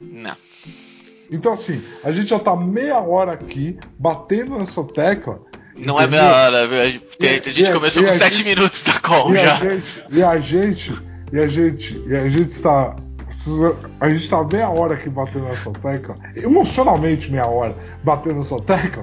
[0.00, 0.36] Não.
[1.30, 5.40] Então, assim, a gente já tá meia hora aqui batendo nessa tecla.
[5.76, 6.20] Não é entendeu?
[6.22, 6.80] minha hora, viu?
[6.80, 9.44] a gente, E- a começou e com a 7 gente- minutos da call E a
[9.44, 9.56] já.
[9.56, 10.92] gente, e a gente,
[11.34, 12.94] e a gente, e a gente está.
[13.98, 19.02] A gente tá meia hora aqui batendo nessa tecla, emocionalmente meia hora batendo nessa tecla,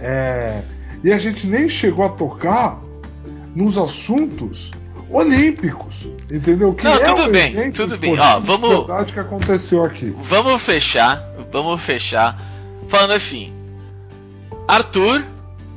[0.00, 0.62] é,
[1.02, 2.80] e a gente nem chegou a tocar
[3.56, 4.70] nos assuntos
[5.10, 6.72] olímpicos, entendeu?
[6.74, 8.16] Que Não, é tudo bem, tudo bem.
[8.16, 10.14] Ó, vamos- de verdade que aconteceu aqui.
[10.22, 12.38] Vamos fechar, vamos fechar
[12.88, 13.52] falando assim.
[14.68, 15.24] Arthur,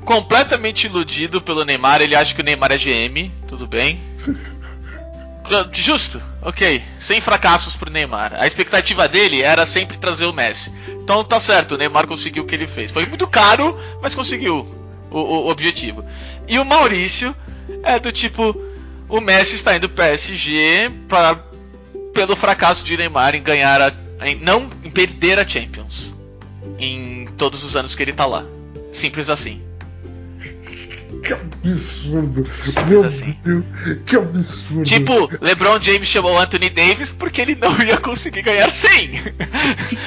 [0.04, 4.00] completamente iludido pelo Neymar, ele acha que o Neymar é GM, tudo bem.
[5.72, 6.82] Justo, ok.
[7.00, 8.34] Sem fracassos pro Neymar.
[8.36, 10.72] A expectativa dele era sempre trazer o Messi.
[10.90, 12.92] Então tá certo, o Neymar conseguiu o que ele fez.
[12.92, 14.66] Foi muito caro, mas conseguiu
[15.12, 16.04] o, o objetivo.
[16.48, 17.36] E o Maurício
[17.84, 18.60] é do tipo:
[19.08, 21.38] o Messi está indo pro PSG pra,
[22.14, 23.94] pelo fracasso de Neymar em ganhar a.
[24.26, 26.14] Em, não em perder a Champions.
[26.80, 28.44] Em todos os anos que ele tá lá.
[28.92, 29.62] Simples assim.
[31.24, 32.48] Que absurdo.
[32.88, 33.36] Meu assim.
[33.44, 33.64] Deus,
[34.06, 34.84] que absurdo.
[34.84, 39.12] Tipo, LeBron James chamou Anthony Davis porque ele não ia conseguir ganhar 100.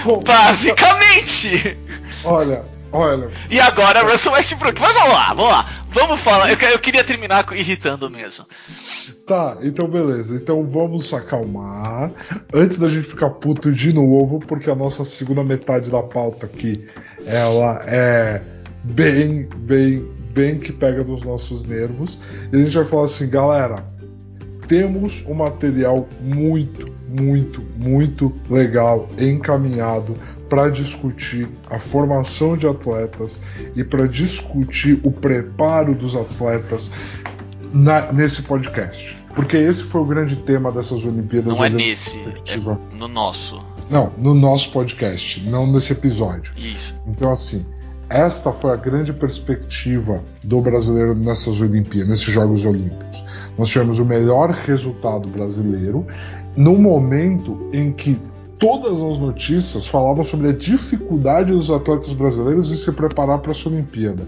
[0.04, 1.76] Bom, Basicamente.
[2.24, 3.30] Olha, olha.
[3.50, 4.80] E agora Russell Westbrook.
[4.80, 5.70] Mas vamos lá, vamos lá.
[5.90, 6.50] Vamos falar.
[6.50, 8.46] Eu, eu queria terminar irritando mesmo.
[9.26, 10.34] Tá, então beleza.
[10.34, 12.10] Então vamos se acalmar.
[12.52, 16.86] Antes da gente ficar puto de novo, porque a nossa segunda metade da pauta aqui,
[17.26, 18.42] ela é
[18.84, 22.18] bem, bem, bem que pega nos nossos nervos.
[22.52, 23.84] E a gente vai falar assim, galera,
[24.66, 30.14] temos um material muito, muito, muito legal encaminhado
[30.48, 33.40] para discutir a formação de atletas
[33.76, 36.90] e para discutir o preparo dos atletas
[37.72, 39.16] na- nesse podcast.
[39.34, 41.56] Porque esse foi o grande tema dessas Olimpíadas.
[41.56, 42.10] Não é nesse,
[42.46, 42.56] é
[42.96, 43.62] no nosso.
[43.90, 46.52] Não, no nosso podcast, não nesse episódio.
[46.58, 46.94] Isso.
[47.06, 47.64] Então, assim,
[48.08, 53.24] esta foi a grande perspectiva do brasileiro nessas Olimpíadas, nesses Jogos Olímpicos.
[53.58, 56.06] Nós tivemos o melhor resultado brasileiro
[56.56, 58.18] no momento em que
[58.58, 63.68] todas as notícias falavam sobre a dificuldade dos atletas brasileiros em se preparar para essa
[63.68, 64.26] Olimpíada.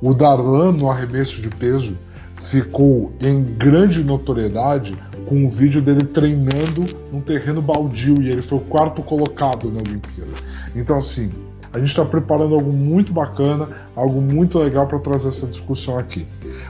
[0.00, 1.98] O Darlan, no arremesso de peso,
[2.34, 8.58] ficou em grande notoriedade com o vídeo dele treinando num terreno baldio e ele foi
[8.58, 10.32] o quarto colocado na Olimpíada.
[10.74, 11.30] Então, assim,
[11.72, 16.26] a gente está preparando algo muito bacana, algo muito legal para trazer essa discussão aqui.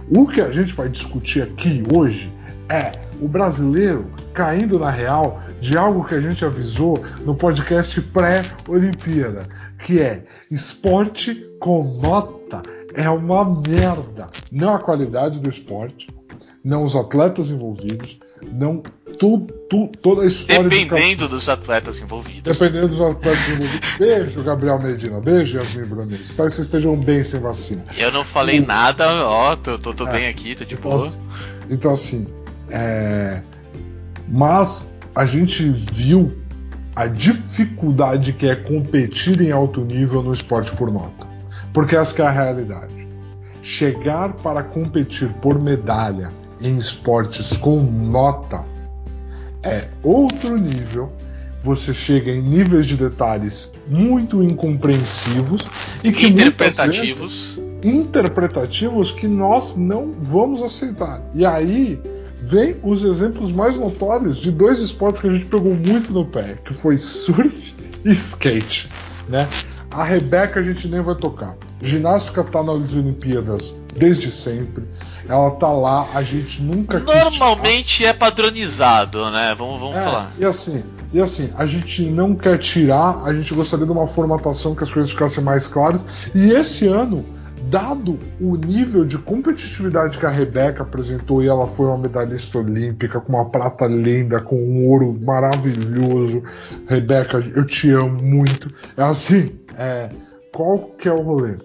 [0.09, 2.33] O que a gente vai discutir aqui hoje
[2.69, 9.47] é o brasileiro caindo na real de algo que a gente avisou no podcast pré-Olimpíada,
[9.79, 12.63] que é esporte com nota
[12.95, 14.29] é uma merda.
[14.51, 16.09] Não a qualidade do esporte,
[16.65, 18.19] não os atletas envolvidos,
[18.53, 18.83] não
[19.18, 22.42] tu, tu, toda a história de Dependendo dos atletas envolvidos.
[22.42, 23.90] Dependendo dos atletas envolvidos.
[23.98, 25.20] Beijo, Gabriel Medina.
[25.20, 26.22] Beijo, Yasmin Brunet.
[26.22, 27.85] Espero que vocês estejam bem sem vacina.
[27.96, 30.12] Eu não falei nada, ó, tô, tô, tô É.
[30.12, 31.11] bem aqui, tô de Então, boa.
[31.68, 32.27] Então, assim.
[32.70, 33.42] é,
[34.29, 36.37] Mas a gente viu
[36.94, 41.27] a dificuldade que é competir em alto nível no esporte por nota.
[41.72, 42.94] Porque essa que é a realidade.
[43.62, 48.64] Chegar para competir por medalha em esportes com nota
[49.62, 51.12] é outro nível.
[51.62, 55.62] Você chega em níveis de detalhes muito incompreensivos
[56.05, 57.61] e que muitas vezes Interpretativos.
[57.83, 61.21] interpretativos que nós não vamos aceitar.
[61.35, 62.01] E aí
[62.40, 66.57] vem os exemplos mais notórios de dois esportes que a gente pegou muito no pé,
[66.64, 68.88] que foi surf e skate,
[69.29, 69.49] né?
[69.90, 71.57] A Rebeca a gente nem vai tocar.
[71.83, 74.85] Ginástica tá nas Olimpíadas desde sempre.
[75.29, 79.55] Ela tá lá, a gente nunca quis Normalmente é padronizado, né?
[79.57, 80.33] Vamos, vamos é, falar.
[80.39, 80.83] E assim,
[81.13, 84.93] e assim, a gente não quer tirar, a gente gostaria de uma formatação que as
[84.93, 86.05] coisas ficassem mais claras.
[86.35, 87.25] E esse ano,
[87.71, 93.21] dado o nível de competitividade que a Rebeca apresentou, e ela foi uma medalhista olímpica,
[93.21, 96.43] com uma prata linda, com um ouro maravilhoso.
[96.87, 98.73] Rebeca, eu te amo muito.
[98.97, 100.11] É assim, é,
[100.53, 101.57] qual que é o rolê?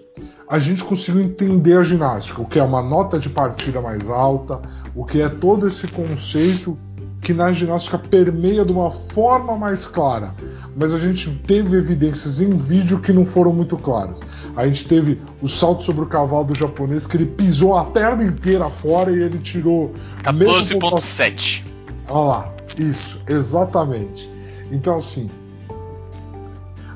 [0.48, 4.60] A gente conseguiu entender a ginástica, o que é uma nota de partida mais alta,
[4.94, 6.76] o que é todo esse conceito
[7.20, 10.34] que na ginástica permeia de uma forma mais clara.
[10.76, 14.20] Mas a gente teve evidências em vídeo que não foram muito claras.
[14.54, 18.22] A gente teve o salto sobre o cavalo do japonês, que ele pisou a perna
[18.22, 19.94] inteira fora e ele tirou.
[20.34, 21.64] mesmo pontuação- 14.7.
[22.10, 24.30] Olha lá, isso, exatamente.
[24.70, 25.30] Então, assim,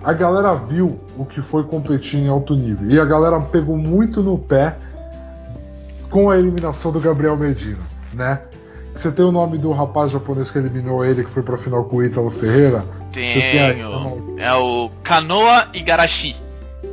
[0.03, 2.91] a galera viu o que foi competir em alto nível.
[2.91, 4.77] E a galera pegou muito no pé
[6.11, 7.81] com a eliminação do Gabriel Medina,
[8.15, 8.41] né?
[8.95, 11.99] Você tem o nome do rapaz japonês que eliminou ele, que foi pra final com
[11.99, 12.85] o Ítalo Ferreira?
[13.13, 14.35] Você tem aí, Tenho.
[14.39, 16.35] É o Kanoa Igarashi.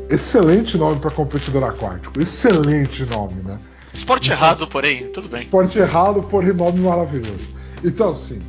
[0.10, 2.22] Excelente nome pra competidor aquático.
[2.22, 3.58] Excelente nome, né?
[3.92, 5.42] Esporte Então, errado, porém, tudo bem.
[5.42, 7.50] Esporte errado, porém nome maravilhoso.
[7.84, 8.42] Então, assim,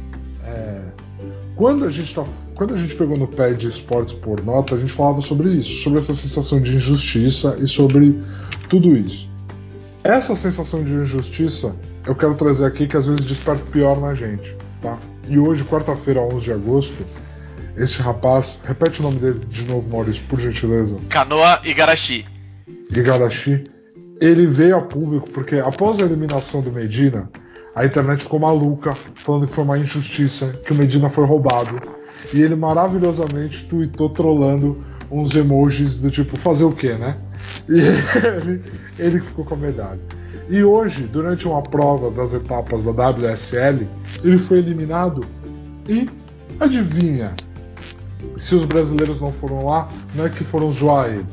[0.45, 0.83] é,
[1.55, 2.25] quando, a gente tá,
[2.57, 5.83] quando a gente pegou no pé de esportes por nota, a gente falava sobre isso,
[5.83, 8.19] sobre essa sensação de injustiça e sobre
[8.69, 9.29] tudo isso.
[10.03, 14.57] Essa sensação de injustiça eu quero trazer aqui que às vezes desperta pior na gente,
[14.81, 14.99] tá?
[15.29, 17.05] E hoje, quarta-feira, 11 de agosto,
[17.77, 20.97] esse rapaz, repete o nome dele de novo, Maurício, por gentileza.
[21.11, 22.25] Kanoa Igarashi.
[22.90, 23.64] Igarashi,
[24.19, 27.29] ele veio a público porque após a eliminação do Medina,
[27.75, 31.96] a internet ficou maluca, falando que foi uma injustiça, que o Medina foi roubado.
[32.33, 37.16] E ele maravilhosamente tweetou trolando uns emojis do tipo, fazer o quê, né?
[37.68, 38.62] E ele,
[38.98, 40.00] ele ficou com a medalha.
[40.48, 43.87] E hoje, durante uma prova das etapas da WSL,
[44.22, 45.24] ele foi eliminado
[45.88, 46.09] e
[46.61, 47.35] adivinha?
[48.37, 51.26] Se os brasileiros não foram lá, não é que foram zoar ele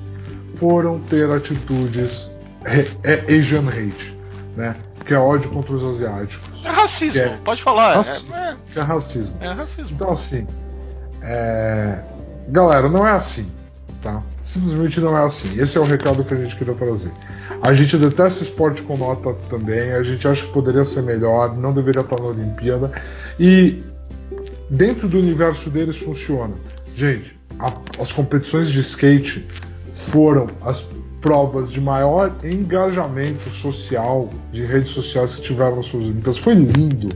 [0.55, 2.31] foram ter atitudes
[2.63, 4.17] é, é Asian hate,
[4.55, 4.75] né?
[5.05, 6.63] Que é ódio contra os asiáticos.
[6.63, 7.37] É racismo, É.
[7.43, 7.95] pode falar.
[7.95, 8.33] Racismo.
[8.33, 9.37] É, Que é racismo.
[9.41, 9.91] é, é racismo.
[9.95, 10.47] Então, assim,
[11.23, 11.99] é,
[12.49, 13.47] galera, não é assim,
[14.01, 14.21] tá?
[14.41, 15.57] Simplesmente não é assim.
[15.59, 17.11] Esse é o recado que a gente queria trazer.
[17.61, 21.71] A gente detesta esporte com nota também, a gente acha que poderia ser melhor, não
[21.71, 22.91] deveria estar na Olimpíada.
[23.39, 23.81] E
[24.69, 26.55] dentro do universo deles funciona.
[26.95, 29.47] Gente, a- as competições de skate
[29.95, 30.85] foram as
[31.21, 36.37] provas de maior engajamento social de redes sociais que tiveram nas suas Olimpíadas.
[36.37, 37.07] Foi lindo.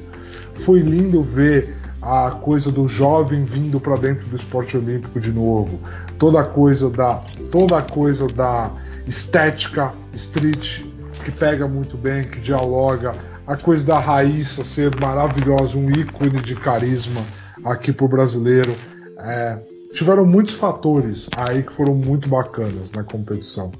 [0.55, 5.79] Foi lindo ver a coisa do jovem vindo para dentro do esporte olímpico de novo.
[6.17, 8.71] Toda a coisa da toda a coisa da
[9.07, 10.83] estética street
[11.23, 13.13] que pega muito bem, que dialoga,
[13.45, 17.21] a coisa da Raíssa ser maravilhosa, um ícone de carisma
[17.63, 18.75] aqui pro brasileiro.
[19.19, 19.57] É,
[19.93, 23.71] tiveram muitos fatores aí que foram muito bacanas na competição.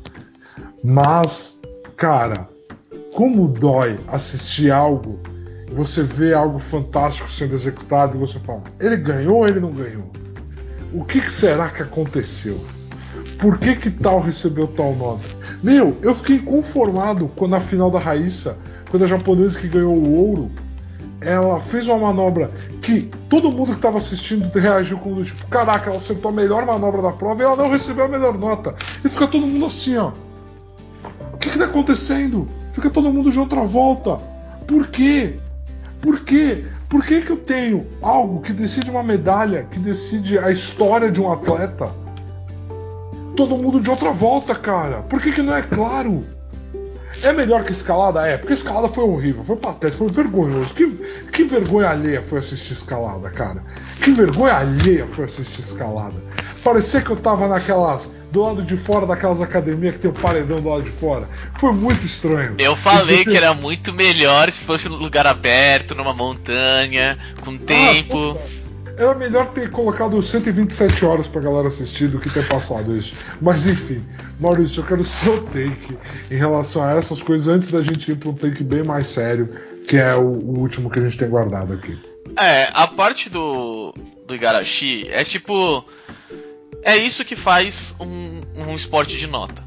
[0.83, 1.59] Mas,
[1.95, 2.49] cara,
[3.13, 5.19] como dói assistir algo,
[5.69, 10.09] você vê algo fantástico sendo executado e você fala, ele ganhou ou ele não ganhou?
[10.93, 12.59] O que, que será que aconteceu?
[13.39, 15.25] Por que, que tal recebeu tal nota?
[15.61, 18.57] Meu, eu fiquei conformado quando na final da Raíssa,
[18.89, 20.51] quando a japonesa que ganhou o ouro,
[21.19, 22.51] ela fez uma manobra
[22.81, 27.01] que todo mundo que estava assistindo reagiu como tipo, caraca, ela acertou a melhor manobra
[27.01, 28.73] da prova e ela não recebeu a melhor nota.
[29.03, 30.11] E fica todo mundo assim, ó.
[31.33, 32.47] O que, que tá acontecendo?
[32.71, 34.17] Fica todo mundo de outra volta.
[34.65, 35.37] Por quê?
[36.01, 36.65] Por quê?
[36.89, 41.21] Por que, que eu tenho algo que decide uma medalha, que decide a história de
[41.21, 41.91] um atleta?
[43.35, 45.01] Todo mundo de outra volta, cara.
[45.01, 46.23] Por que, que não é claro?
[47.21, 48.25] É melhor que escalada?
[48.25, 50.73] É, porque escalada foi horrível, foi patético, foi vergonhoso.
[50.73, 50.87] Que,
[51.31, 53.63] que vergonha alheia foi assistir escalada, cara.
[54.03, 56.15] Que vergonha alheia foi assistir escalada.
[56.63, 58.11] Parecia que eu tava naquelas.
[58.31, 61.27] Do lado de fora daquelas academias que tem o paredão do lado de fora.
[61.59, 62.55] Foi muito estranho.
[62.57, 68.37] Eu falei que era muito melhor se fosse num lugar aberto, numa montanha, com tempo.
[68.37, 68.67] Ah.
[68.97, 73.13] Era melhor ter colocado 127 horas pra galera assistir do que ter passado isso.
[73.39, 74.03] Mas enfim,
[74.39, 75.95] Maurício, eu quero o seu take
[76.31, 79.55] em relação a essas coisas antes da gente ir pra um take bem mais sério,
[79.87, 81.97] que é o, o último que a gente tem guardado aqui.
[82.35, 83.93] É, a parte do,
[84.25, 85.85] do Igarashi é tipo.
[86.87, 89.61] É isso que faz um, um esporte de nota.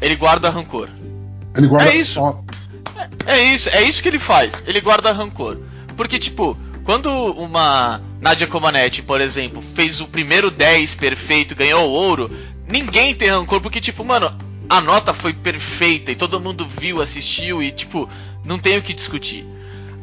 [0.00, 0.88] Ele guarda rancor.
[1.56, 2.20] Ele guarda É isso.
[2.20, 2.38] Ó,
[3.26, 4.62] É isso, é isso que ele faz.
[4.64, 5.58] Ele guarda rancor.
[5.96, 11.92] Porque, tipo, quando uma Nadia Comaneci, por exemplo, fez o primeiro 10 perfeito, ganhou o
[11.92, 12.30] ouro,
[12.68, 14.32] ninguém tem rancor, porque, tipo, mano,
[14.68, 18.08] a nota foi perfeita e todo mundo viu, assistiu e, tipo,
[18.44, 19.44] não tem o que discutir.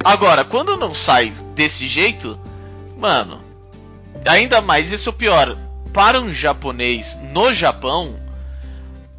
[0.03, 2.37] Agora, quando não sai desse jeito,
[2.97, 3.39] mano,
[4.25, 5.57] ainda mais isso é o pior.
[5.93, 8.19] Para um japonês no Japão,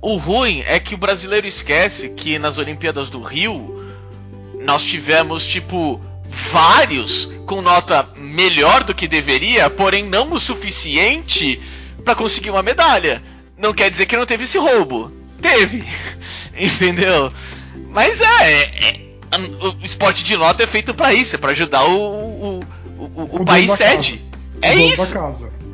[0.00, 3.82] o ruim é que o brasileiro esquece que nas Olimpíadas do Rio
[4.60, 11.60] nós tivemos, tipo, vários com nota melhor do que deveria, porém não o suficiente
[12.04, 13.22] para conseguir uma medalha.
[13.56, 15.12] Não quer dizer que não teve esse roubo.
[15.40, 15.84] Teve.
[16.58, 17.32] Entendeu?
[17.90, 21.84] Mas é, é- é- o esporte de nota é feito para isso, é para ajudar
[21.84, 22.60] o, o,
[22.98, 24.24] o, o- país sede.
[24.62, 25.02] É isso.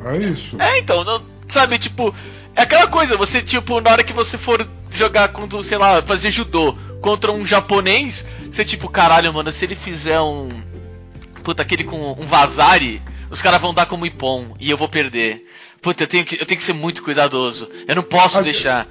[0.05, 0.55] É isso.
[0.59, 2.13] É, então, não- sabe, tipo,
[2.55, 6.31] é aquela coisa, você, tipo, na hora que você for jogar contra, sei lá, fazer
[6.31, 10.49] judô contra um japonês, você, tipo, caralho, mano, se ele fizer um.
[11.43, 15.45] Puta, aquele com um vazari, os caras vão dar como ipom e eu vou perder.
[15.81, 17.67] Puta, eu tenho que, eu tenho que ser muito cuidadoso.
[17.87, 18.87] Eu não posso A deixar.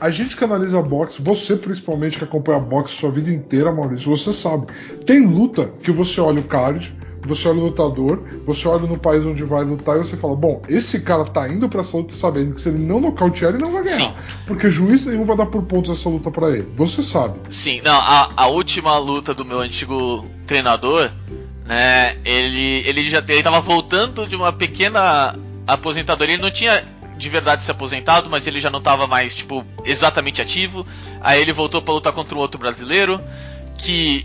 [0.00, 4.32] A gente que analisa boxe, você principalmente que acompanha boxe sua vida inteira, Maurício, você
[4.32, 4.68] sabe.
[5.04, 6.96] Tem luta que você olha o card,
[7.28, 10.62] você olha o lutador, você olha no país onde vai lutar e você fala: bom,
[10.68, 13.72] esse cara tá indo pra essa luta sabendo que se ele não nocautear, ele não
[13.72, 13.96] vai ganhar.
[13.96, 14.12] Sim.
[14.46, 16.68] Porque juiz nenhum vai dar por pontos essa luta pra ele.
[16.76, 17.38] Você sabe.
[17.50, 21.10] Sim, não, a, a última luta do meu antigo treinador,
[21.66, 26.82] né, ele, ele já ele tava voltando de uma pequena aposentadoria, ele não tinha
[27.18, 30.86] de verdade se aposentado, mas ele já não tava mais, tipo, exatamente ativo.
[31.20, 33.20] Aí ele voltou pra lutar contra um outro brasileiro,
[33.76, 34.24] que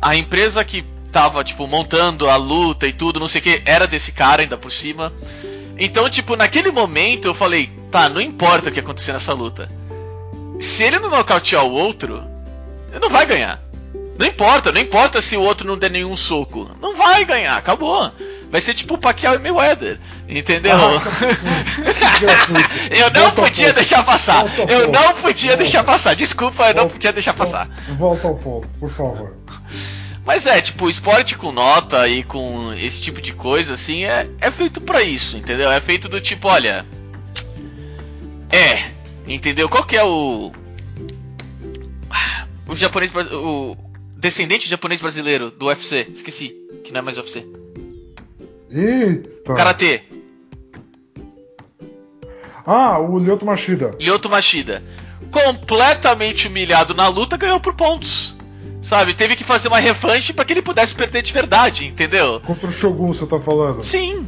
[0.00, 3.86] a empresa que tava, tipo, montando a luta e tudo, não sei o que, era
[3.86, 5.12] desse cara ainda por cima.
[5.78, 9.70] Então, tipo, naquele momento eu falei, tá, não importa o que acontecer nessa luta.
[10.60, 12.22] Se ele não nocautear o outro,
[12.90, 13.60] ele não vai ganhar.
[14.18, 16.70] Não importa, não importa se o outro não der nenhum soco.
[16.78, 18.12] Não vai ganhar, acabou.
[18.50, 19.98] Vai ser tipo o Pacquiao e Mayweather,
[20.28, 20.76] entendeu?
[20.76, 21.00] Ah,
[22.90, 24.44] eu não podia deixar passar.
[24.68, 26.14] Eu não podia deixar passar.
[26.14, 27.66] Desculpa, eu não podia deixar passar.
[27.96, 29.36] Volta ao ponto, por favor.
[30.30, 34.48] Mas é, tipo, esporte com nota e com esse tipo de coisa, assim, é, é
[34.48, 35.68] feito pra isso, entendeu?
[35.72, 36.86] É feito do tipo, olha.
[38.48, 38.92] É,
[39.26, 39.68] entendeu?
[39.68, 40.52] Qual que é o.
[42.68, 43.12] o japonês.
[43.32, 43.76] O
[44.18, 46.06] descendente japonês brasileiro do UFC.
[46.12, 46.54] Esqueci,
[46.84, 47.44] que não é mais UFC.
[48.70, 49.54] Eita.
[49.54, 50.02] Karatê.
[52.64, 53.96] Ah, o Lyoto Machida.
[53.98, 54.80] Lyoto Machida.
[55.32, 58.38] Completamente humilhado na luta, ganhou por pontos.
[58.80, 59.14] Sabe?
[59.14, 62.40] Teve que fazer uma revanche para que ele pudesse perder de verdade, entendeu?
[62.40, 63.84] Contra o Shogun, você tá falando?
[63.84, 64.26] Sim.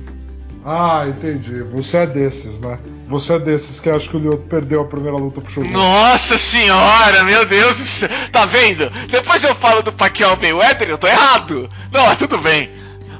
[0.65, 1.63] Ah, entendi.
[1.63, 2.79] Você é desses, né?
[3.07, 5.71] Você é desses que acha que o Lyoto perdeu a primeira luta pro Shogun.
[5.71, 8.09] Nossa senhora, meu Deus do céu.
[8.31, 8.89] Tá vendo?
[9.09, 11.69] Depois eu falo do Pacquiao Mayweather, eu tô errado.
[11.91, 12.71] Não, mas tudo bem.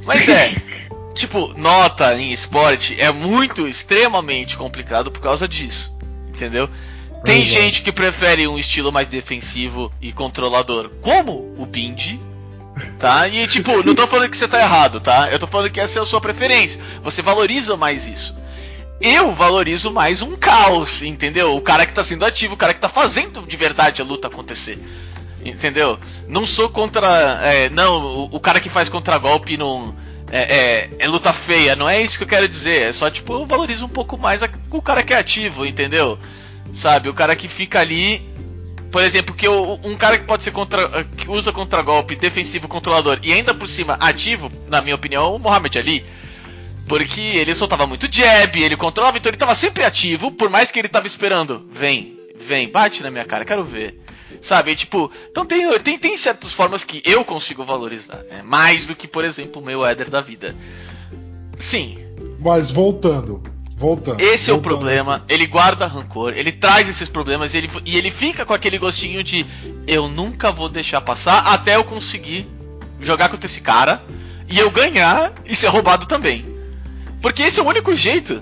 [0.05, 0.55] Mas é,
[1.15, 5.93] tipo, nota em esporte é muito, extremamente complicado por causa disso.
[6.29, 6.69] Entendeu?
[7.25, 7.61] Tem Exato.
[7.61, 12.19] gente que prefere um estilo mais defensivo e controlador, como o Bindi.
[12.99, 13.29] Tá?
[13.29, 15.29] E tipo, não tô falando que você tá errado, tá?
[15.31, 16.81] Eu tô falando que essa é a sua preferência.
[17.03, 18.35] Você valoriza mais isso.
[19.01, 21.55] Eu valorizo mais um caos, entendeu?
[21.57, 24.29] O cara que tá sendo ativo, o cara que tá fazendo de verdade a luta
[24.29, 24.79] acontecer.
[25.45, 25.99] Entendeu?
[26.29, 27.41] Não sou contra.
[27.45, 29.95] é, não, o, o cara que faz contragolpe não.
[30.31, 32.89] É, é, é luta feia, não é isso que eu quero dizer.
[32.89, 36.19] É só, tipo, eu valorizo um pouco mais a- o cara que é ativo, entendeu?
[36.71, 37.09] Sabe?
[37.09, 38.31] O cara que fica ali.
[38.91, 41.05] Por exemplo, que um cara que pode ser contra.
[41.05, 45.75] que usa contragolpe defensivo controlador e ainda por cima ativo, na minha opinião, o Muhammad
[45.77, 46.05] Ali.
[46.87, 50.79] Porque ele soltava muito jab, ele controlava, então ele tava sempre ativo, por mais que
[50.79, 51.67] ele tava esperando.
[51.73, 53.99] Vem, vem, bate na minha cara, quero ver.
[54.41, 58.43] Sabe, tipo, então tem, tem, tem certas formas que eu consigo valorizar, né?
[58.43, 60.55] Mais do que, por exemplo, o meu Éder da vida.
[61.57, 61.97] Sim,
[62.41, 63.43] Mas voltando.
[63.83, 64.21] Voltando.
[64.21, 64.77] esse é o voltando.
[64.77, 65.25] problema.
[65.29, 69.25] Ele guarda rancor, ele traz esses problemas e ele, e ele fica com aquele gostinho
[69.25, 69.45] de
[69.89, 72.49] eu nunca vou deixar passar até eu conseguir
[73.01, 74.01] jogar contra esse cara
[74.49, 76.47] e eu ganhar e ser roubado também.
[77.21, 78.41] Porque esse é o único jeito.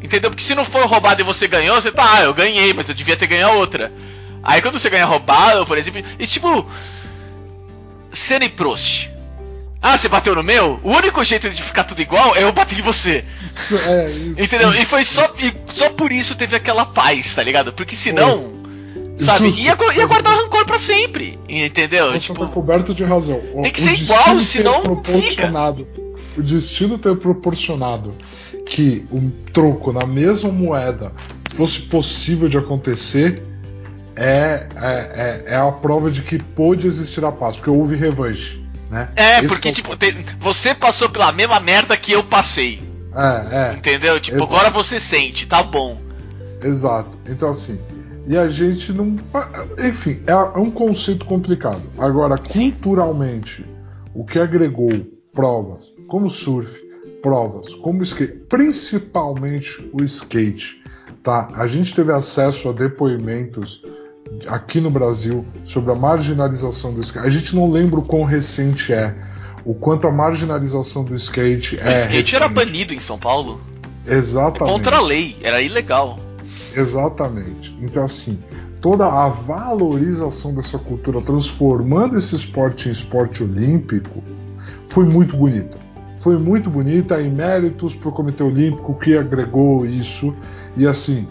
[0.00, 0.30] Entendeu?
[0.30, 2.94] Porque se não for roubado e você ganhou, você tá, ah, eu ganhei, mas eu
[2.94, 3.92] devia ter ganhado outra.
[4.40, 6.64] Aí quando você ganha roubado, por exemplo, e tipo.
[8.12, 9.10] Senna e Prost.
[9.82, 10.80] Ah, você bateu no meu?
[10.82, 13.24] O único jeito de ficar tudo igual é eu bater em você.
[13.86, 14.40] É, isso.
[14.42, 14.74] Entendeu?
[14.74, 17.72] E foi só, e só por isso teve aquela paz, tá ligado?
[17.72, 18.52] Porque senão,
[19.18, 19.60] sabe, Justo.
[19.62, 21.38] ia, ia guardar rancor pra sempre.
[21.48, 22.12] Entendeu?
[22.12, 23.40] Você Tipo, tá coberto de razão.
[23.54, 25.86] O- Tem que o ser igual, senão proporcionado,
[26.36, 28.14] O destino ter proporcionado
[28.66, 31.12] que um troco na mesma moeda
[31.54, 33.42] fosse possível de acontecer
[34.14, 38.62] é, é, é, é a prova de que pôde existir a paz, porque houve revanche.
[38.90, 39.08] Né?
[39.16, 42.82] é, Esse porque, é tipo, tem- você passou pela mesma merda que eu passei.
[43.16, 43.74] É, é.
[43.74, 44.20] Entendeu?
[44.20, 44.52] Tipo, Exato.
[44.52, 45.98] agora você sente, tá bom.
[46.62, 47.10] Exato.
[47.26, 47.80] Então, assim,
[48.26, 49.16] e a gente não.
[49.78, 51.82] Enfim, é é um conceito complicado.
[51.96, 52.72] Agora, Sim.
[52.72, 53.64] culturalmente,
[54.14, 54.90] o que agregou
[55.32, 56.72] provas como surf,
[57.22, 60.82] provas como skate, principalmente o skate,
[61.22, 61.50] tá?
[61.54, 63.82] A gente teve acesso a depoimentos
[64.46, 67.26] aqui no Brasil sobre a marginalização do skate.
[67.26, 69.14] A gente não lembra o quão recente é.
[69.66, 71.96] O quanto a marginalização do skate O é.
[71.96, 72.66] skate era recente.
[72.66, 73.60] banido em São Paulo.
[74.06, 74.72] Exatamente.
[74.72, 76.20] Contra a lei, era ilegal.
[76.72, 77.76] Exatamente.
[77.80, 78.38] Então, assim,
[78.80, 84.22] toda a valorização dessa cultura, transformando esse esporte em esporte olímpico,
[84.88, 85.76] foi muito bonita.
[86.20, 90.32] Foi muito bonita, em méritos para o Comitê Olímpico que agregou isso.
[90.76, 91.26] E, assim,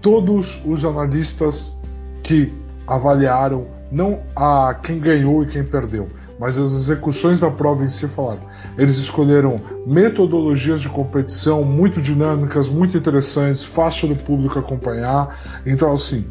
[0.00, 1.76] todos os analistas
[2.22, 2.52] que
[2.86, 6.08] avaliaram, não a quem ganhou e quem perdeu,
[6.38, 8.40] mas as execuções da prova em si falaram.
[8.76, 9.56] Eles escolheram
[9.86, 15.60] metodologias de competição muito dinâmicas, muito interessantes, fácil do público acompanhar.
[15.64, 16.26] Então, assim,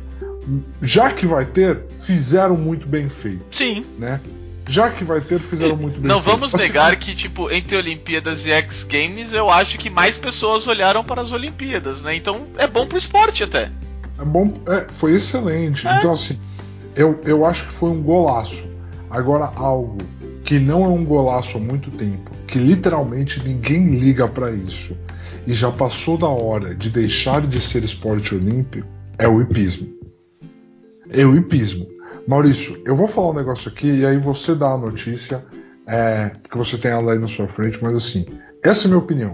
[0.81, 3.85] já que vai ter, fizeram muito bem feito, Sim.
[3.97, 4.19] né?
[4.67, 6.35] Já que vai ter, fizeram muito bem Não feito.
[6.35, 10.65] vamos Assim, negar que, tipo, entre Olimpíadas e X Games, eu acho que mais pessoas
[10.65, 12.15] olharam para as Olimpíadas, né?
[12.15, 13.69] Então é bom pro esporte até.
[14.19, 15.87] É bom, é, foi excelente.
[15.87, 15.97] É.
[15.97, 16.39] Então, assim,
[16.95, 18.67] eu, eu acho que foi um golaço.
[19.15, 19.97] Agora, algo
[20.43, 24.97] que não é um golaço há muito tempo, que literalmente ninguém liga pra isso,
[25.47, 28.85] e já passou da hora de deixar de ser esporte olímpico,
[29.17, 29.87] é o hipismo.
[31.09, 31.87] É o hipismo.
[32.27, 35.45] Maurício, eu vou falar um negócio aqui e aí você dá a notícia,
[35.87, 38.25] é, que você tem ela aí na sua frente, mas assim,
[38.61, 39.31] essa é a minha opinião.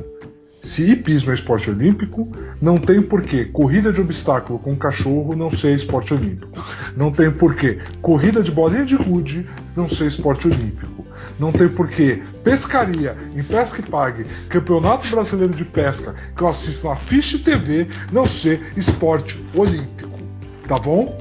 [0.61, 2.31] Se hipismo é esporte olímpico,
[2.61, 6.63] não tem porquê corrida de obstáculo com cachorro não ser esporte olímpico.
[6.95, 11.03] Não tem porquê corrida de bolinha de gude não ser esporte olímpico.
[11.39, 16.87] Não tem porquê pescaria em Pesca e Pague, Campeonato Brasileiro de Pesca, que eu assisto
[16.87, 20.19] na Fish TV, não ser esporte olímpico.
[20.67, 21.17] Tá bom?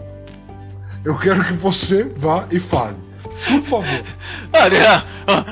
[1.03, 3.09] Eu quero que você vá e fale.
[3.47, 4.05] Por favor.
[4.53, 5.05] Olha,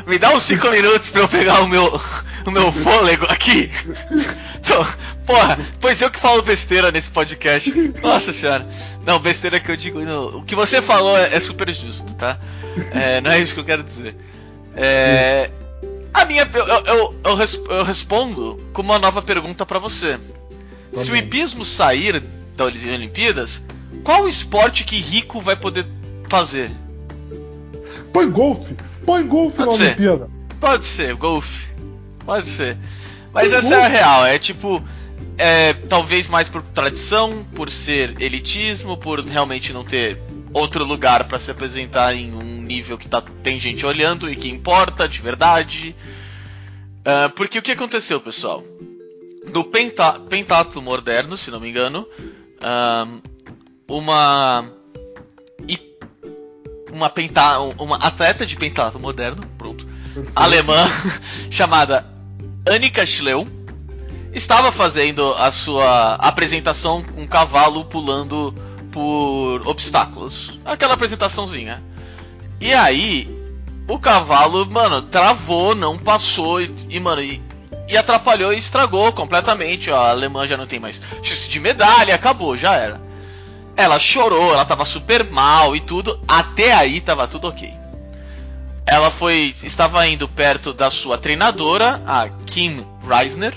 [0.07, 2.01] me dá uns 5 minutos pra eu pegar o meu,
[2.45, 3.71] o meu fôlego aqui.
[5.25, 7.73] Porra, pois eu que falo besteira nesse podcast.
[8.03, 8.67] Nossa senhora.
[9.05, 10.01] Não, besteira que eu digo.
[10.01, 12.39] Não, o que você falou é, é super justo, tá?
[12.93, 14.17] É, não é isso que eu quero dizer.
[14.75, 15.51] É,
[16.15, 16.49] a minha.
[16.53, 20.19] Eu, eu, eu, res, eu, respondo com uma nova pergunta para você.
[20.93, 21.21] Tá Se bem.
[21.21, 22.23] o hipismo sair
[22.57, 23.63] da Olimpíadas,
[24.03, 25.87] qual esporte que rico vai poder
[26.29, 26.71] fazer?
[28.13, 28.77] Põe golfe!
[29.05, 29.85] Põe golfe Pode na ser.
[29.85, 30.31] Olimpíada!
[30.61, 31.69] Pode ser, golfe.
[32.25, 32.77] Pode ser.
[33.33, 34.83] Mas essa é a real, é tipo.
[35.37, 40.21] É, talvez mais por tradição, por ser elitismo, por realmente não ter
[40.53, 44.49] outro lugar para se apresentar em um nível que tá, tem gente olhando e que
[44.49, 45.95] importa de verdade.
[47.01, 48.65] Uh, porque o que aconteceu, pessoal?
[49.55, 52.07] No penta, pentatlo moderno, se não me engano,
[52.59, 53.23] uh,
[53.87, 54.69] uma
[56.93, 59.87] uma penta, uma atleta de pentatlo moderno, pronto,
[60.35, 60.89] alemã
[61.51, 62.07] chamada
[62.67, 63.47] Annika Schleu
[64.33, 68.55] estava fazendo a sua apresentação com um cavalo pulando
[68.93, 70.59] por obstáculos.
[70.65, 71.83] Aquela apresentaçãozinha.
[72.61, 73.29] E aí,
[73.87, 77.41] o cavalo, mano, travou, não passou e, e mano, e,
[77.89, 79.91] e, atrapalhou e estragou completamente.
[79.91, 83.08] Ó, a alemã já não tem mais chance de medalha, acabou, já era.
[83.79, 86.21] Ela chorou, ela tava super mal e tudo.
[86.29, 87.79] Até aí tava tudo ok
[88.89, 93.55] ela foi estava indo perto da sua treinadora, a Kim Reisner,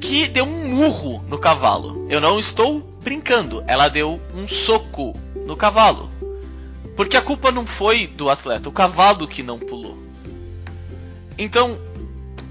[0.00, 2.04] que deu um murro no cavalo.
[2.10, 5.14] Eu não estou brincando, ela deu um soco
[5.46, 6.10] no cavalo.
[6.96, 9.96] Porque a culpa não foi do atleta, o cavalo que não pulou.
[11.38, 11.78] Então,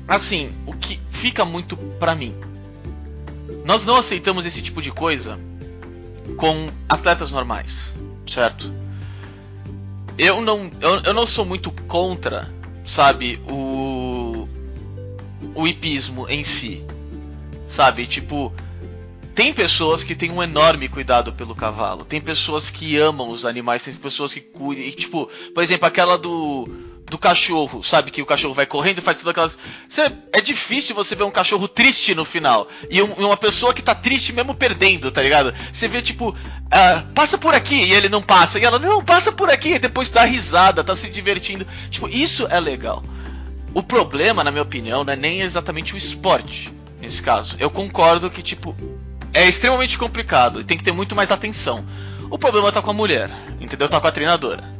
[0.08, 2.34] assim, o que fica muito para mim.
[3.66, 5.38] Nós não aceitamos esse tipo de coisa
[6.36, 7.93] com atletas normais,
[8.28, 8.71] certo?
[10.17, 12.51] eu não, eu, eu não sou muito contra,
[12.86, 14.47] sabe, o
[15.53, 16.84] o hipismo em si.
[17.67, 18.53] Sabe, tipo,
[19.36, 22.05] tem pessoas que têm um enorme cuidado pelo cavalo.
[22.05, 24.86] Tem pessoas que amam os animais, tem pessoas que cuidam.
[24.86, 26.67] E, tipo, por exemplo, aquela do
[27.10, 28.12] do cachorro, sabe?
[28.12, 29.58] Que o cachorro vai correndo e faz todas aquelas.
[29.88, 32.68] Cê, é difícil você ver um cachorro triste no final.
[32.89, 35.53] E um, uma pessoa que tá triste mesmo perdendo, tá ligado?
[35.72, 38.60] Você vê, tipo, uh, passa por aqui e ele não passa.
[38.60, 39.74] E ela, não, passa por aqui.
[39.74, 41.66] E depois dá risada, tá se divertindo.
[41.89, 43.01] Tipo, isso é legal.
[43.74, 46.74] O problema, na minha opinião, não é nem exatamente o esporte.
[46.99, 47.55] Nesse caso.
[47.60, 48.76] Eu concordo que, tipo,
[49.34, 51.86] é extremamente complicado e tem que ter muito mais atenção.
[52.30, 53.30] O problema tá com a mulher,
[53.62, 53.88] entendeu?
[53.88, 54.76] Tá com a treinadora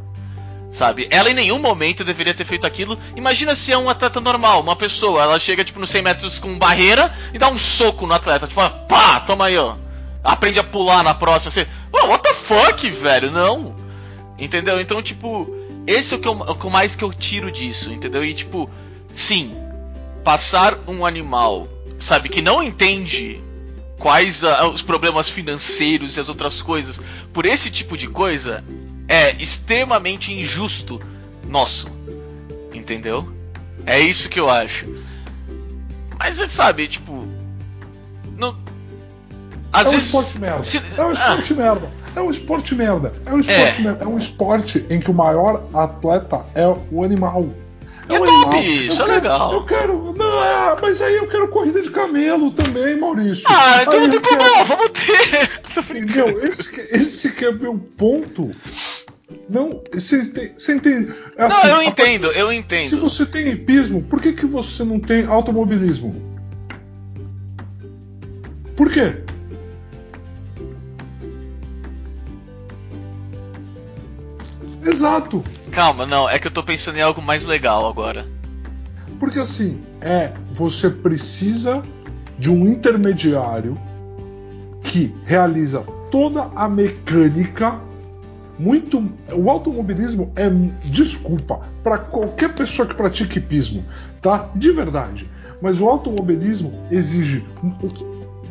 [0.72, 1.08] sabe?
[1.10, 2.98] Ela em nenhum momento deveria ter feito aquilo.
[3.16, 6.58] Imagina se é um atleta normal, uma pessoa, ela chega tipo nos 100 metros com
[6.58, 9.76] barreira e dá um soco no atleta, tipo, pá, toma aí, ó.
[10.24, 13.32] Aprende a pular na próxima, você, oh, what the fuck, velho?
[13.32, 13.76] Não.
[14.38, 14.80] Entendeu?
[14.80, 15.48] Então, tipo,
[15.86, 18.24] esse é o que, eu, mais que eu tiro disso, entendeu?
[18.24, 18.70] E tipo,
[19.16, 19.56] sim,
[20.24, 23.42] passar um animal, sabe, que não entende
[23.98, 24.44] quais
[24.74, 27.00] os problemas financeiros e as outras coisas
[27.34, 28.64] por esse tipo de coisa
[29.08, 31.02] é extremamente injusto
[31.44, 31.88] nosso.
[32.74, 33.28] Entendeu?
[33.86, 34.86] É isso que eu acho.
[36.18, 37.26] Mas você sabe, tipo.
[38.36, 38.56] Não.
[39.72, 40.64] Às é vezes, um esporte merda.
[40.64, 40.78] Se...
[40.78, 41.56] É um esporte ah.
[41.56, 41.92] merda.
[42.16, 43.14] É um esporte merda.
[43.26, 43.84] É um esporte é.
[43.84, 44.04] merda.
[44.04, 47.48] É um esporte em que o maior atleta é o animal.
[48.10, 49.54] É, top, isso é legal.
[49.54, 50.14] Eu quero.
[50.14, 53.44] Não, é, mas aí eu quero corrida de camelo também, Maurício.
[53.48, 54.66] Ah, então aí não tem problema, quero...
[54.66, 55.62] vamos ter.
[55.98, 56.44] Entendeu?
[56.44, 58.52] Esse, esse que é meu ponto.
[59.50, 61.14] Não, você, você entende?
[61.38, 62.90] É assim, não, eu entendo, eu entendo.
[62.90, 66.16] Se você tem hipismo, por que, que você não tem automobilismo?
[68.76, 69.18] Por quê?
[74.86, 75.44] Exato.
[75.78, 78.26] Calma, não, é que eu tô pensando em algo mais legal agora.
[79.20, 81.84] Porque assim, é, você precisa
[82.40, 83.78] de um intermediário
[84.82, 87.80] que realiza toda a mecânica
[88.58, 89.08] muito.
[89.32, 90.50] O automobilismo é
[90.84, 93.86] desculpa para qualquer pessoa que pratique hipismo,
[94.20, 94.50] tá?
[94.56, 95.30] De verdade.
[95.62, 97.46] Mas o automobilismo exige.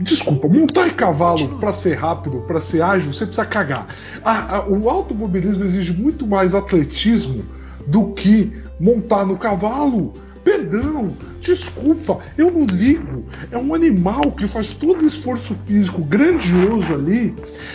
[0.01, 3.89] Desculpa, montar cavalo para ser rápido, para ser ágil, você precisa cagar.
[4.25, 7.45] Ah, ah, o automobilismo exige muito mais atletismo
[7.87, 10.13] do que montar no cavalo.
[10.45, 13.25] Perdão, desculpa, eu não ligo.
[13.51, 17.35] É um animal que faz todo o esforço físico grandioso ali.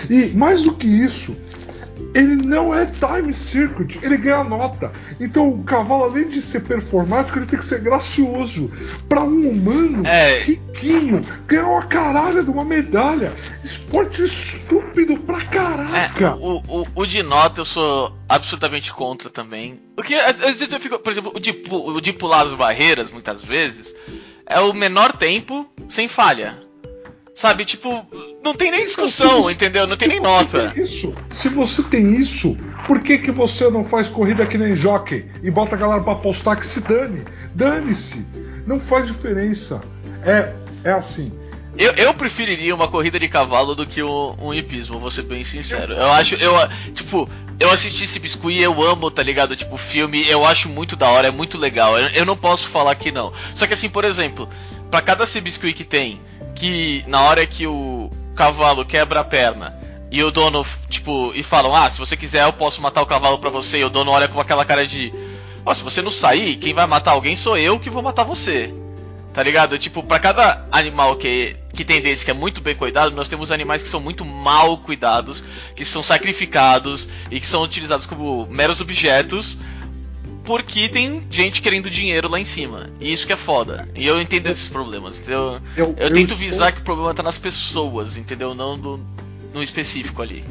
[0.09, 1.36] E mais do que isso,
[2.14, 4.91] ele não é time circuit, ele ganha nota.
[5.20, 8.72] Então o cavalo, além de ser performático, ele tem que ser gracioso.
[9.07, 10.39] Para um humano é...
[10.39, 13.32] riquinho, ganhar uma caralho de uma medalha.
[13.64, 16.26] Esporte estúpido pra caraca.
[16.26, 19.80] É, o, o, o de nota eu sou absolutamente contra também.
[19.95, 23.43] Porque às vezes eu fico, por exemplo, o de, o de pular as barreiras, muitas
[23.43, 23.93] vezes,
[24.45, 26.70] é o menor tempo, sem falha.
[27.34, 28.05] Sabe, tipo,
[28.43, 29.88] não tem nem discussão, você- entendeu?
[29.88, 30.73] Não tem se nem nota.
[30.75, 35.25] Isso, se você tem isso, por que, que você não faz corrida que nem jockey
[35.41, 37.23] e bota a galera pra apostar que se dane?
[37.55, 38.25] Dane-se.
[38.67, 39.82] Não faz diferença.
[40.23, 40.53] É,
[40.84, 41.32] é assim.
[41.77, 45.43] Eu, eu preferiria uma corrida de cavalo do que um, um hipismo, vou ser bem
[45.45, 45.93] sincero.
[45.93, 46.53] Eu acho, eu,
[46.93, 49.55] tipo, eu assisti esse biscuit, eu amo, tá ligado?
[49.55, 51.97] Tipo, filme, eu acho muito da hora, é muito legal.
[51.97, 53.32] Eu, eu não posso falar que não.
[53.55, 54.49] Só que assim, por exemplo,
[54.91, 56.19] pra cada biscuit que tem,
[56.56, 59.78] que na hora que o cavalo quebra a perna
[60.12, 63.39] e o dono, tipo, e falam, ah, se você quiser eu posso matar o cavalo
[63.39, 65.14] pra você, e o dono olha com aquela cara de,
[65.66, 68.74] ó, se você não sair, quem vai matar alguém sou eu que vou matar você.
[69.34, 69.80] Tá ligado?
[69.80, 73.49] Tipo, pra cada animal que, que tem desse que é muito bem cuidado, nós temos
[73.49, 75.41] animais que são muito mal cuidados,
[75.74, 79.58] que são sacrificados e que são utilizados como meros objetos
[80.44, 82.89] porque tem gente querendo dinheiro lá em cima.
[83.00, 83.88] E isso que é foda.
[83.96, 85.58] E eu entendo esses problemas, entendeu?
[85.78, 88.54] Eu, Eu, tento estou- visar que o problema tá nas pessoas, entendeu?
[88.56, 89.00] Não no,
[89.54, 90.44] no específico ali.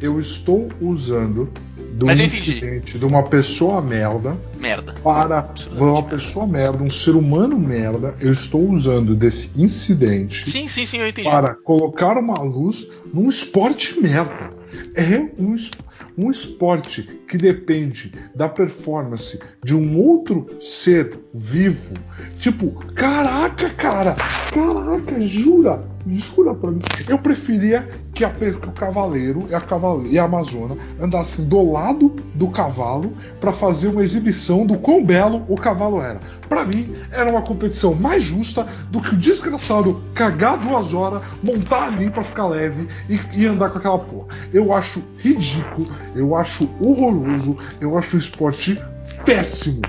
[0.00, 1.50] Eu estou usando
[1.94, 4.92] do Mas eu incidente de uma pessoa merda Merda.
[5.02, 8.14] para uma pessoa merda, um ser humano merda.
[8.20, 11.28] Eu estou usando desse incidente Sim, sim, sim, eu entendi.
[11.28, 14.52] para colocar uma luz num esporte merda.
[14.94, 15.70] É um, es-
[16.18, 21.94] um esporte que depende da performance de um outro ser vivo.
[22.40, 24.16] Tipo, caraca, cara,
[24.52, 26.80] caraca, jura, jura pra mim.
[27.08, 31.72] Eu preferia que, a que o cavaleiro e a, cavale, e a amazona andassem do
[31.72, 36.20] lado do cavalo para fazer uma exibição do quão belo o cavalo era.
[36.48, 41.88] Pra mim, era uma competição mais justa do que o desgraçado cagar duas horas, montar
[41.88, 44.28] ali pra ficar leve e, e andar com aquela porra.
[44.52, 48.80] Eu acho ridículo, eu acho horroroso, eu acho o esporte
[49.24, 49.82] péssimo.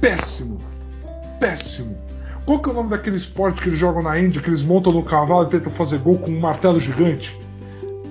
[0.00, 0.58] Péssimo.
[1.40, 2.05] Péssimo.
[2.46, 4.92] Qual que é o nome daquele esporte que eles jogam na Índia, que eles montam
[4.92, 7.36] no cavalo e tentam fazer gol com um martelo gigante?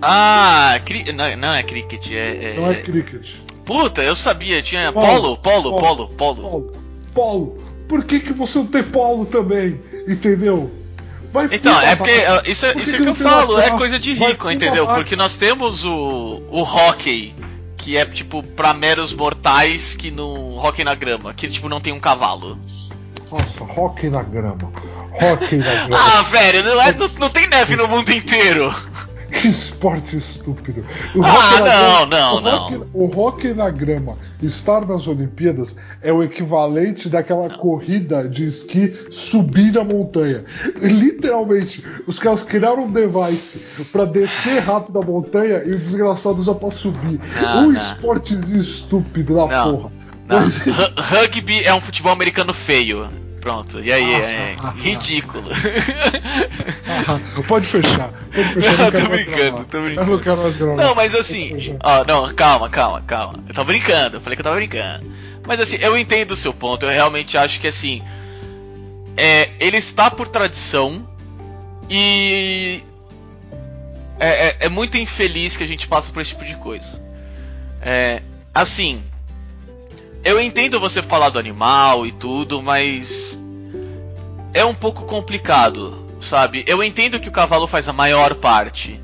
[0.02, 1.12] Ah, cri...
[1.14, 2.52] não, não é cricket, é.
[2.52, 3.30] é- Não é cricket.
[3.64, 4.92] Puta, eu sabia, tinha.
[4.92, 6.72] Polo, Polo, polo, polo, polo, polo.
[7.14, 7.58] Polo.
[7.88, 9.80] Por que, que você não tem polo também?
[10.08, 10.70] Entendeu?
[11.32, 12.12] Vai Então, é porque
[12.46, 14.86] isso, é- Por que isso é que que eu falo, é coisa de rico, entendeu?
[14.88, 17.34] Porque nós temos o, o hockey,
[17.78, 21.94] que é tipo pra meros mortais que no hockey na grama, que tipo não tem
[21.94, 22.58] um cavalo.
[23.32, 24.72] Nossa, hockey na grama.
[25.14, 25.98] Hockey na grama.
[25.98, 28.74] Ah, velho, não, é, não, não tem neve no mundo inteiro.
[29.26, 30.86] Que esporte estúpido.
[31.14, 36.14] O Ah, não, grama- não, o hockey- O hockey na grama estar nas Olimpíadas é
[36.14, 40.46] o equivalente daquela corrida de esqui subir na montanha.
[40.80, 43.60] Literalmente, os caras criaram um device
[43.92, 47.20] pra descer rápido a montanha e o desgraçado já pra subir.
[47.42, 47.78] Não, um não.
[47.82, 49.92] esportezinho estúpido da Não, porra.
[50.98, 53.10] Rugby é um futebol americano feio.
[53.42, 54.16] Pronto, e aí?
[54.16, 55.50] Ah, É ah, ah, ridículo.
[56.88, 58.10] Ah, pode fechar.
[58.34, 58.72] Pode fechar.
[58.72, 60.12] eu não Tô brincando, tô Eu brincando.
[60.12, 60.76] não quero mais gravar.
[60.84, 63.34] Não, mas assim, ó, não, calma, calma, calma.
[63.48, 65.06] Eu tô brincando, eu falei que eu tava brincando.
[65.48, 68.02] Mas assim, eu entendo o seu ponto, eu realmente acho que assim.
[69.16, 71.08] É, ele está por tradição
[71.88, 72.82] e.
[74.20, 77.00] É, é- é muito infeliz que a gente passa por esse tipo de coisa.
[77.80, 78.24] É,
[78.54, 79.04] assim.
[80.26, 83.40] Eu entendo você falar do animal e tudo, mas.
[84.56, 86.64] É um pouco complicado, sabe?
[86.66, 89.00] Eu entendo que o cavalo faz a maior parte.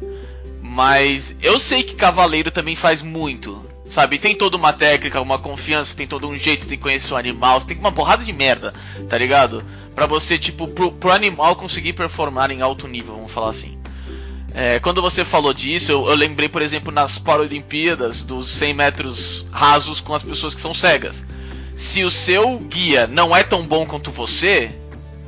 [0.64, 3.62] Mas eu sei que cavaleiro também faz muito.
[3.88, 4.18] Sabe?
[4.18, 7.18] Tem toda uma técnica, uma confiança, tem todo um jeito, você tem que conhecer o
[7.18, 8.74] animal, você tem uma porrada de merda,
[9.08, 9.64] tá ligado?
[9.94, 13.78] Pra você, tipo, pro, pro animal conseguir performar em alto nível, vamos falar assim.
[14.54, 19.46] É, quando você falou disso, eu, eu lembrei, por exemplo, nas Paralimpíadas, dos 100 metros
[19.52, 21.26] rasos com as pessoas que são cegas.
[21.76, 24.72] Se o seu guia não é tão bom quanto você,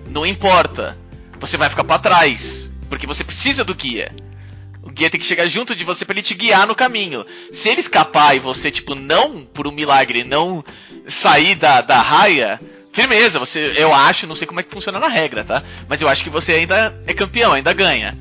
[0.07, 0.97] não importa.
[1.39, 4.13] Você vai ficar pra trás, porque você precisa do guia.
[4.81, 7.25] O guia tem que chegar junto de você pra ele te guiar no caminho.
[7.51, 10.63] Se ele escapar e você, tipo, não, por um milagre, não
[11.07, 12.59] sair da, da raia,
[12.91, 15.63] firmeza, você, eu acho, não sei como é que funciona na regra, tá?
[15.87, 18.17] Mas eu acho que você ainda é campeão, ainda ganha.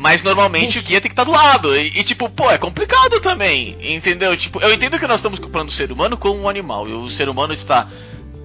[0.00, 1.74] Mas normalmente o guia tem que estar do lado.
[1.76, 3.76] E, e, tipo, pô, é complicado também.
[3.82, 4.36] Entendeu?
[4.36, 6.88] Tipo, eu entendo que nós estamos comparando o ser humano com um animal.
[6.88, 7.88] E o ser humano está.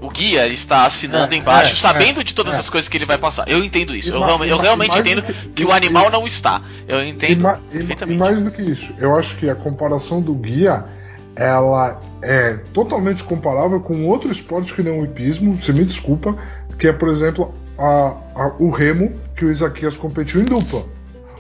[0.02, 2.58] O guia está assinando É, embaixo, é, sabendo é, de todas é.
[2.60, 3.48] as coisas que ele vai passar.
[3.48, 4.10] Eu entendo isso.
[4.10, 6.08] E Eu, ma- realme- e eu realmente e entendo do que- que e- o animal
[6.08, 6.60] e- não está.
[6.88, 8.20] Eu E, entendo ma- e- e perfeitamente.
[8.20, 10.84] mais do que isso, eu acho que a comparação do guia
[11.36, 16.36] ela é totalmente comparável com outro esporte que não é o hipismo, você me desculpa,
[16.78, 20.84] que é, por exemplo, a- a- o remo que o Isaquias competiu em dupla.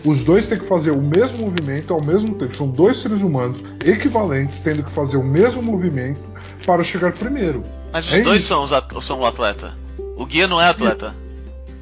[0.06, 2.56] Os dois têm que fazer o mesmo movimento ao mesmo tempo.
[2.56, 6.22] São dois seres humanos equivalentes tendo que fazer o mesmo movimento
[6.66, 7.64] para chegar primeiro.
[7.92, 8.68] Mas os é dois isso.
[8.68, 9.74] são, são o atleta.
[10.18, 11.16] O guia não é atleta.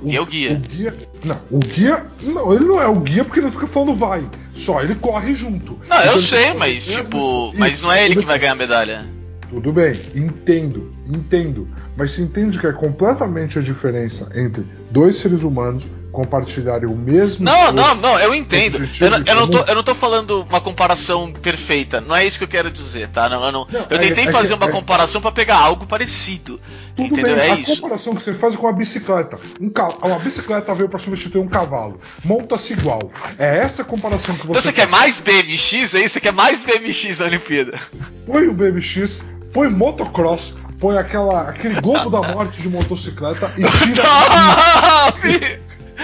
[0.04, 0.54] Guia é o guia.
[0.54, 0.96] O guia.
[1.24, 2.06] Não, o guia.
[2.24, 4.28] Não, ele não é o guia porque ele fica falando vai.
[4.54, 5.80] Só ele corre junto.
[5.88, 7.54] Não, Então eu sei, mas tipo.
[7.58, 9.06] Mas não é ele que vai ganhar a medalha.
[9.50, 11.68] Tudo bem, entendo, entendo.
[11.98, 17.46] Mas se entende que é completamente a diferença entre dois seres humanos compartilharem o mesmo.
[17.46, 18.88] Não, não, não, eu entendo.
[19.00, 22.02] Eu, não- eu não tô, eu não tô falando uma comparação perfeita.
[22.02, 23.30] Não é isso que eu quero dizer, tá?
[23.30, 25.58] Não, eu, não, Não, eu é- tentei é fazer que- uma é- comparação pra pegar
[25.58, 26.60] algo parecido.
[26.96, 27.36] Tudo entendeu?
[27.38, 27.76] bem, É a isso.
[27.76, 29.40] comparação que você faz é com a bicicleta.
[29.60, 29.88] Um ca...
[30.04, 32.00] Uma bicicleta veio para substituir um cavalo.
[32.26, 33.12] Monta-se igual.
[33.40, 34.52] É essa comparação que você.
[34.52, 36.10] Então você quer mais BMX aí?
[36.10, 37.80] Você quer mais BMX na Olimpíada?
[38.26, 44.04] Põe o BMX, põe motocross, põe aquela, aquele globo da morte de motocicleta e tira.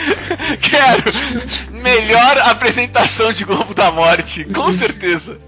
[0.62, 1.82] Quero!
[1.82, 5.40] Melhor apresentação de Globo da Morte, com certeza.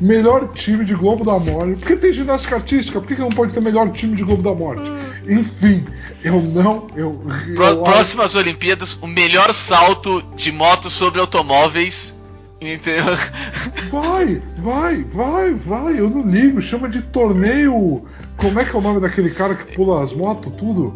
[0.00, 1.78] melhor time de Globo da Morte.
[1.80, 3.00] Por que tem ginástica artística?
[3.00, 4.90] Por que, que não pode ter melhor time de Globo da Morte?
[5.28, 5.84] Enfim,
[6.22, 6.86] eu não.
[6.96, 12.14] Eu, eu Pró- acho- Próximas Olimpíadas, o melhor salto de moto sobre automóveis.
[12.60, 13.04] Entendeu?
[13.90, 15.98] Vai, vai, vai, vai.
[16.00, 16.62] Eu não ligo.
[16.62, 18.04] Chama de torneio.
[18.38, 20.94] Como é que é o nome daquele cara que pula as motos, tudo?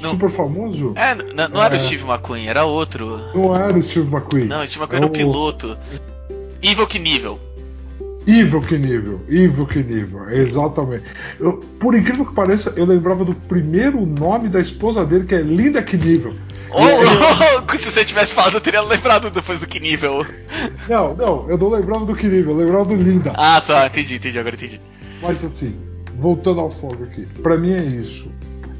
[0.00, 0.10] Não.
[0.10, 0.92] Super famoso?
[0.96, 1.14] É,
[1.48, 1.78] não era o É.
[1.78, 3.20] Steve McQueen, era outro.
[3.34, 4.44] Não era o Steve McQueen.
[4.46, 5.78] Não, o Steve McQueen era o É o- piloto.
[6.62, 7.40] Evil que nível.
[8.26, 11.04] Evil que nível, evil que nível, exatamente.
[11.38, 15.42] Eu, por incrível que pareça, eu lembrava do primeiro nome da esposa dele, que é
[15.42, 16.34] Linda que nível.
[16.70, 20.26] Ou, ou, se você tivesse falado, eu teria lembrado depois do que nível.
[20.88, 23.32] Não, não, eu não lembrava do que nível, eu lembrava do Linda.
[23.36, 24.80] Ah, tá, entendi, entendi, agora entendi.
[25.22, 25.76] Mas assim,
[26.18, 28.28] voltando ao foco aqui, pra mim é isso.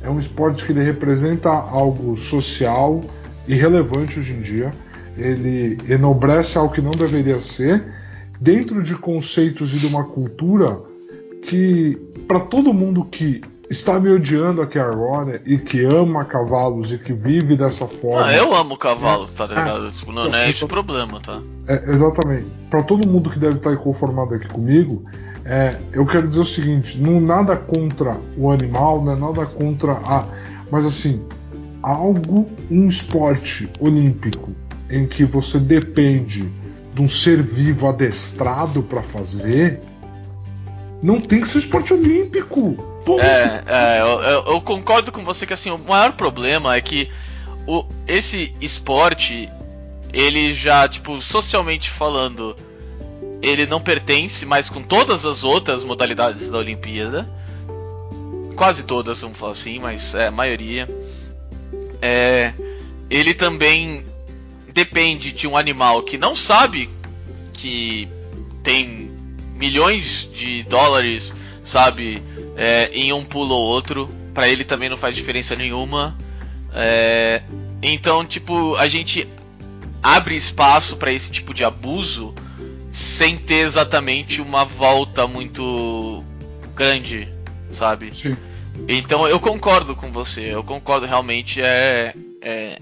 [0.03, 3.03] É um esporte que ele representa algo social
[3.49, 4.73] e relevante hoje em dia.
[5.17, 7.85] Ele enobrece algo que não deveria ser,
[8.41, 10.79] dentro de conceitos e de uma cultura
[11.43, 11.97] que,
[12.29, 17.13] para todo mundo que está me odiando aqui agora e que ama cavalos e que
[17.13, 18.27] vive dessa forma.
[18.27, 19.47] Ah, eu amo cavalo, tá Ah.
[19.49, 19.91] ligado?
[19.91, 21.41] Tipo, não, não é esse o problema, tá?
[21.67, 22.47] É, exatamente.
[22.71, 25.05] Para todo mundo que deve estar inconformado aqui comigo,
[25.49, 29.93] é, eu quero dizer o seguinte: não nada contra o animal, não é nada contra
[29.93, 30.25] a.
[30.71, 31.23] Mas assim,
[31.83, 34.51] algo, um esporte olímpico
[34.91, 36.49] em que você depende
[36.95, 39.81] de um ser vivo adestrado para fazer,
[41.03, 42.77] não tem que ser esporte olímpico.
[43.21, 47.09] É, é eu, eu- eu concordo com você que assim, o maior problema é que
[47.67, 49.49] o, esse esporte,
[50.13, 52.57] ele já, tipo, socialmente falando,
[53.47, 57.29] ele não pertence mais com todas as outras modalidades da Olimpíada.
[58.57, 60.89] Quase todas, vamos falar assim, mas é a maioria.
[62.03, 62.53] É,
[63.09, 64.05] ele também
[64.75, 66.91] depende de um animal que não sabe
[67.53, 68.09] que
[68.65, 69.13] tem
[69.55, 71.33] milhões de dólares,
[71.63, 72.21] sabe,
[72.57, 74.11] é, em um pulo ou outro.
[74.35, 76.19] Pra ele também não faz diferença nenhuma.
[76.75, 77.43] É,
[77.81, 79.29] então, tipo, a gente
[80.03, 82.35] abre espaço pra esse tipo de abuso
[82.97, 86.25] sem ter exatamente uma volta muito
[86.75, 87.29] grande,
[87.71, 88.17] sabe?
[88.17, 88.35] Sim.
[88.89, 92.79] Então eu concordo com você, eu concordo realmente é é,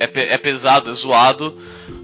[0.00, 1.56] é, é pesado, é zoado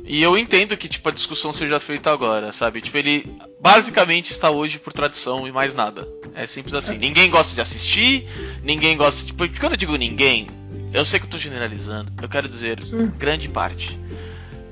[0.05, 2.81] e eu entendo que tipo a discussão seja feita agora, sabe?
[2.81, 6.07] Tipo ele basicamente está hoje por tradição e mais nada.
[6.33, 6.97] É simples assim.
[6.97, 8.29] Ninguém gosta de assistir,
[8.62, 10.47] ninguém gosta de tipo, quando eu digo ninguém,
[10.93, 12.12] eu sei que eu tô generalizando.
[12.22, 13.11] Eu quero dizer Sim.
[13.18, 13.99] grande parte.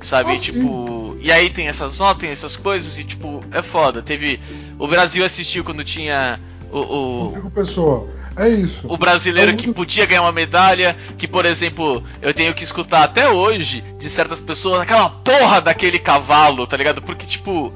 [0.04, 0.52] Sabe, sim.
[0.52, 4.02] tipo, e aí tem essas notas, tem essas coisas e tipo, é foda.
[4.02, 4.38] Teve
[4.78, 6.38] o Brasil assistiu quando tinha
[6.70, 8.86] o, o, Rodrigo Pessoa, é isso.
[8.86, 13.04] o brasileiro É que podia ganhar uma medalha, que por exemplo, eu tenho que escutar
[13.04, 17.00] até hoje de certas pessoas aquela porra daquele cavalo, tá ligado?
[17.00, 17.72] Porque tipo,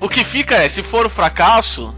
[0.00, 1.94] o que fica é, se for o fracasso,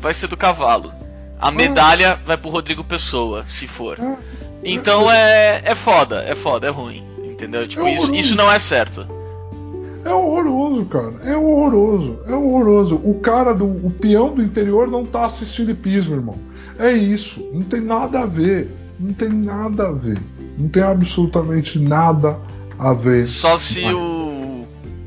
[0.00, 0.92] vai ser do cavalo.
[1.38, 3.98] A medalha vai pro Rodrigo Pessoa, se for.
[4.00, 4.16] É,
[4.64, 7.04] Então é é foda, é foda, é ruim,
[7.38, 7.68] entendeu?
[7.68, 9.06] Tipo, É isso, isso não é certo.
[10.04, 11.12] É horroroso, cara.
[11.24, 12.18] É horroroso.
[12.26, 12.96] É horroroso.
[13.04, 16.38] O cara do o peão do interior não tá assistindo hipismo, irmão.
[16.78, 17.48] É isso.
[17.52, 18.70] Não tem nada a ver.
[18.98, 20.18] Não tem nada a ver.
[20.56, 22.38] Não tem absolutamente nada
[22.78, 23.26] a ver.
[23.26, 24.26] Só se o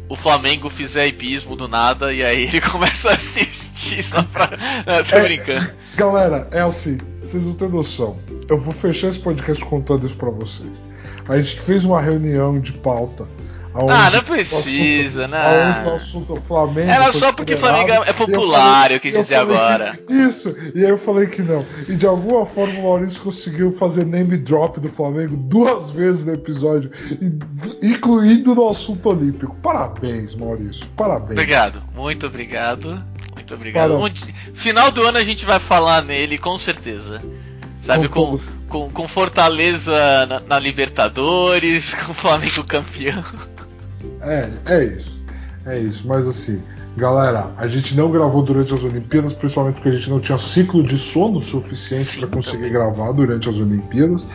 [0.08, 4.50] o Flamengo fizer hipismo do nada e aí ele começa a assistir só pra.
[4.86, 5.24] Não, tô É.
[5.24, 5.72] brincando.
[5.96, 6.98] Galera, é assim.
[7.22, 8.18] Vocês não têm noção.
[8.50, 10.84] Eu vou fechar esse podcast contando isso pra vocês.
[11.30, 13.26] A gente fez uma reunião de pauta.
[13.74, 16.92] Ah, não o precisa, assunto- Aonde o assunto é Flamengo.
[16.92, 20.00] Era só porque Flamengo é e eu popular, falei- eu quis dizer falei agora.
[20.10, 21.66] Isso, e aí eu falei que não.
[21.88, 26.34] E de alguma forma o Maurício conseguiu fazer name drop do Flamengo duas vezes no
[26.34, 26.92] episódio,
[27.82, 29.56] incluindo no assunto olímpico.
[29.62, 30.86] Parabéns, Maurício.
[30.96, 31.32] Parabéns.
[31.32, 33.02] Obrigado, muito obrigado.
[33.34, 33.92] Muito obrigado.
[34.54, 37.22] Final do ano a gente vai falar nele, com certeza.
[37.82, 38.38] Sabe, Com
[38.70, 43.24] com, com, Fortaleza na, na Libertadores, com o Flamengo campeão.
[44.22, 45.24] É, é isso.
[45.66, 46.08] É isso.
[46.08, 46.62] Mas assim,
[46.96, 50.84] galera, a gente não gravou durante as Olimpíadas, principalmente porque a gente não tinha ciclo
[50.84, 52.72] de sono suficiente para conseguir também.
[52.72, 54.28] gravar durante as Olimpíadas,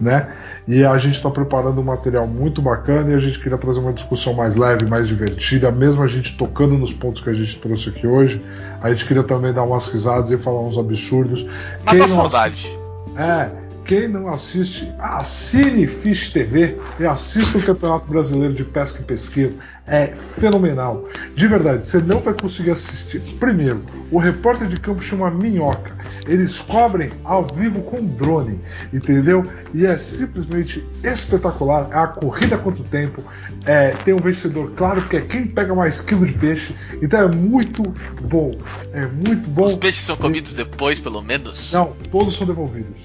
[0.00, 0.32] né?
[0.66, 3.92] E a gente está preparando um material muito bacana e a gente queria trazer uma
[3.92, 7.90] discussão mais leve, mais divertida, mesmo a gente tocando nos pontos que a gente trouxe
[7.90, 8.42] aqui hoje.
[8.82, 11.46] A gente queria também dar umas risadas e falar uns absurdos.
[11.84, 12.83] Mata a não
[13.14, 13.63] saudade.
[13.84, 19.54] Quem não assiste, assine Fish TV e assista o Campeonato Brasileiro de Pesca e Pesqueiro.
[19.86, 21.06] É fenomenal.
[21.34, 23.20] De verdade, você não vai conseguir assistir.
[23.38, 25.94] Primeiro, o repórter de campo chama Minhoca.
[26.26, 28.58] Eles cobrem ao vivo com drone,
[28.92, 29.44] entendeu?
[29.74, 31.88] E é simplesmente espetacular.
[31.92, 33.22] É a corrida contra o tempo.
[33.66, 36.74] É, tem um vencedor claro que é quem pega mais quilo de peixe.
[37.02, 37.82] Então é muito
[38.22, 38.52] bom.
[38.94, 39.66] É muito bom.
[39.66, 41.70] Os peixes são comidos depois, pelo menos?
[41.72, 43.02] Não, todos são devolvidos.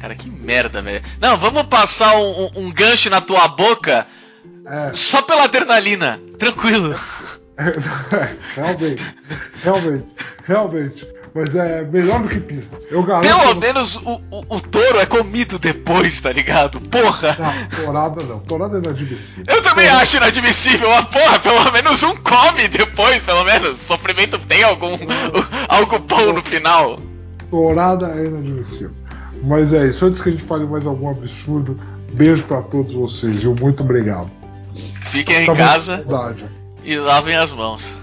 [0.00, 1.02] Cara, que merda, velho.
[1.20, 4.06] Não, vamos passar um, um- um gancho na tua boca
[4.66, 4.90] É.
[4.94, 6.18] só pela adrenalina.
[6.38, 6.94] Tranquilo.
[8.54, 9.02] realmente,
[9.62, 10.04] realmente,
[10.44, 11.06] realmente.
[11.32, 12.66] Mas é melhor do que pizza.
[12.90, 13.28] Eu garanto.
[13.28, 16.80] Pelo menos o, o, o touro é comido depois, tá ligado?
[16.80, 17.36] Porra.
[17.38, 18.40] Não, torada não.
[18.40, 19.44] Torada é inadmissível.
[19.46, 23.78] Eu também acho inadmissível, mas porra, pelo menos um come depois, pelo menos.
[23.78, 24.96] Sofrimento tem algum.
[25.68, 26.98] algo bom no final.
[27.48, 28.90] Torada é inadmissível.
[29.42, 30.04] Mas é isso.
[30.04, 31.78] Antes que a gente fale mais algum absurdo,
[32.12, 33.54] beijo pra todos vocês, viu?
[33.54, 34.30] Muito obrigado.
[35.10, 36.04] Fiquem em Estamos casa
[36.84, 38.00] e lavem as mãos.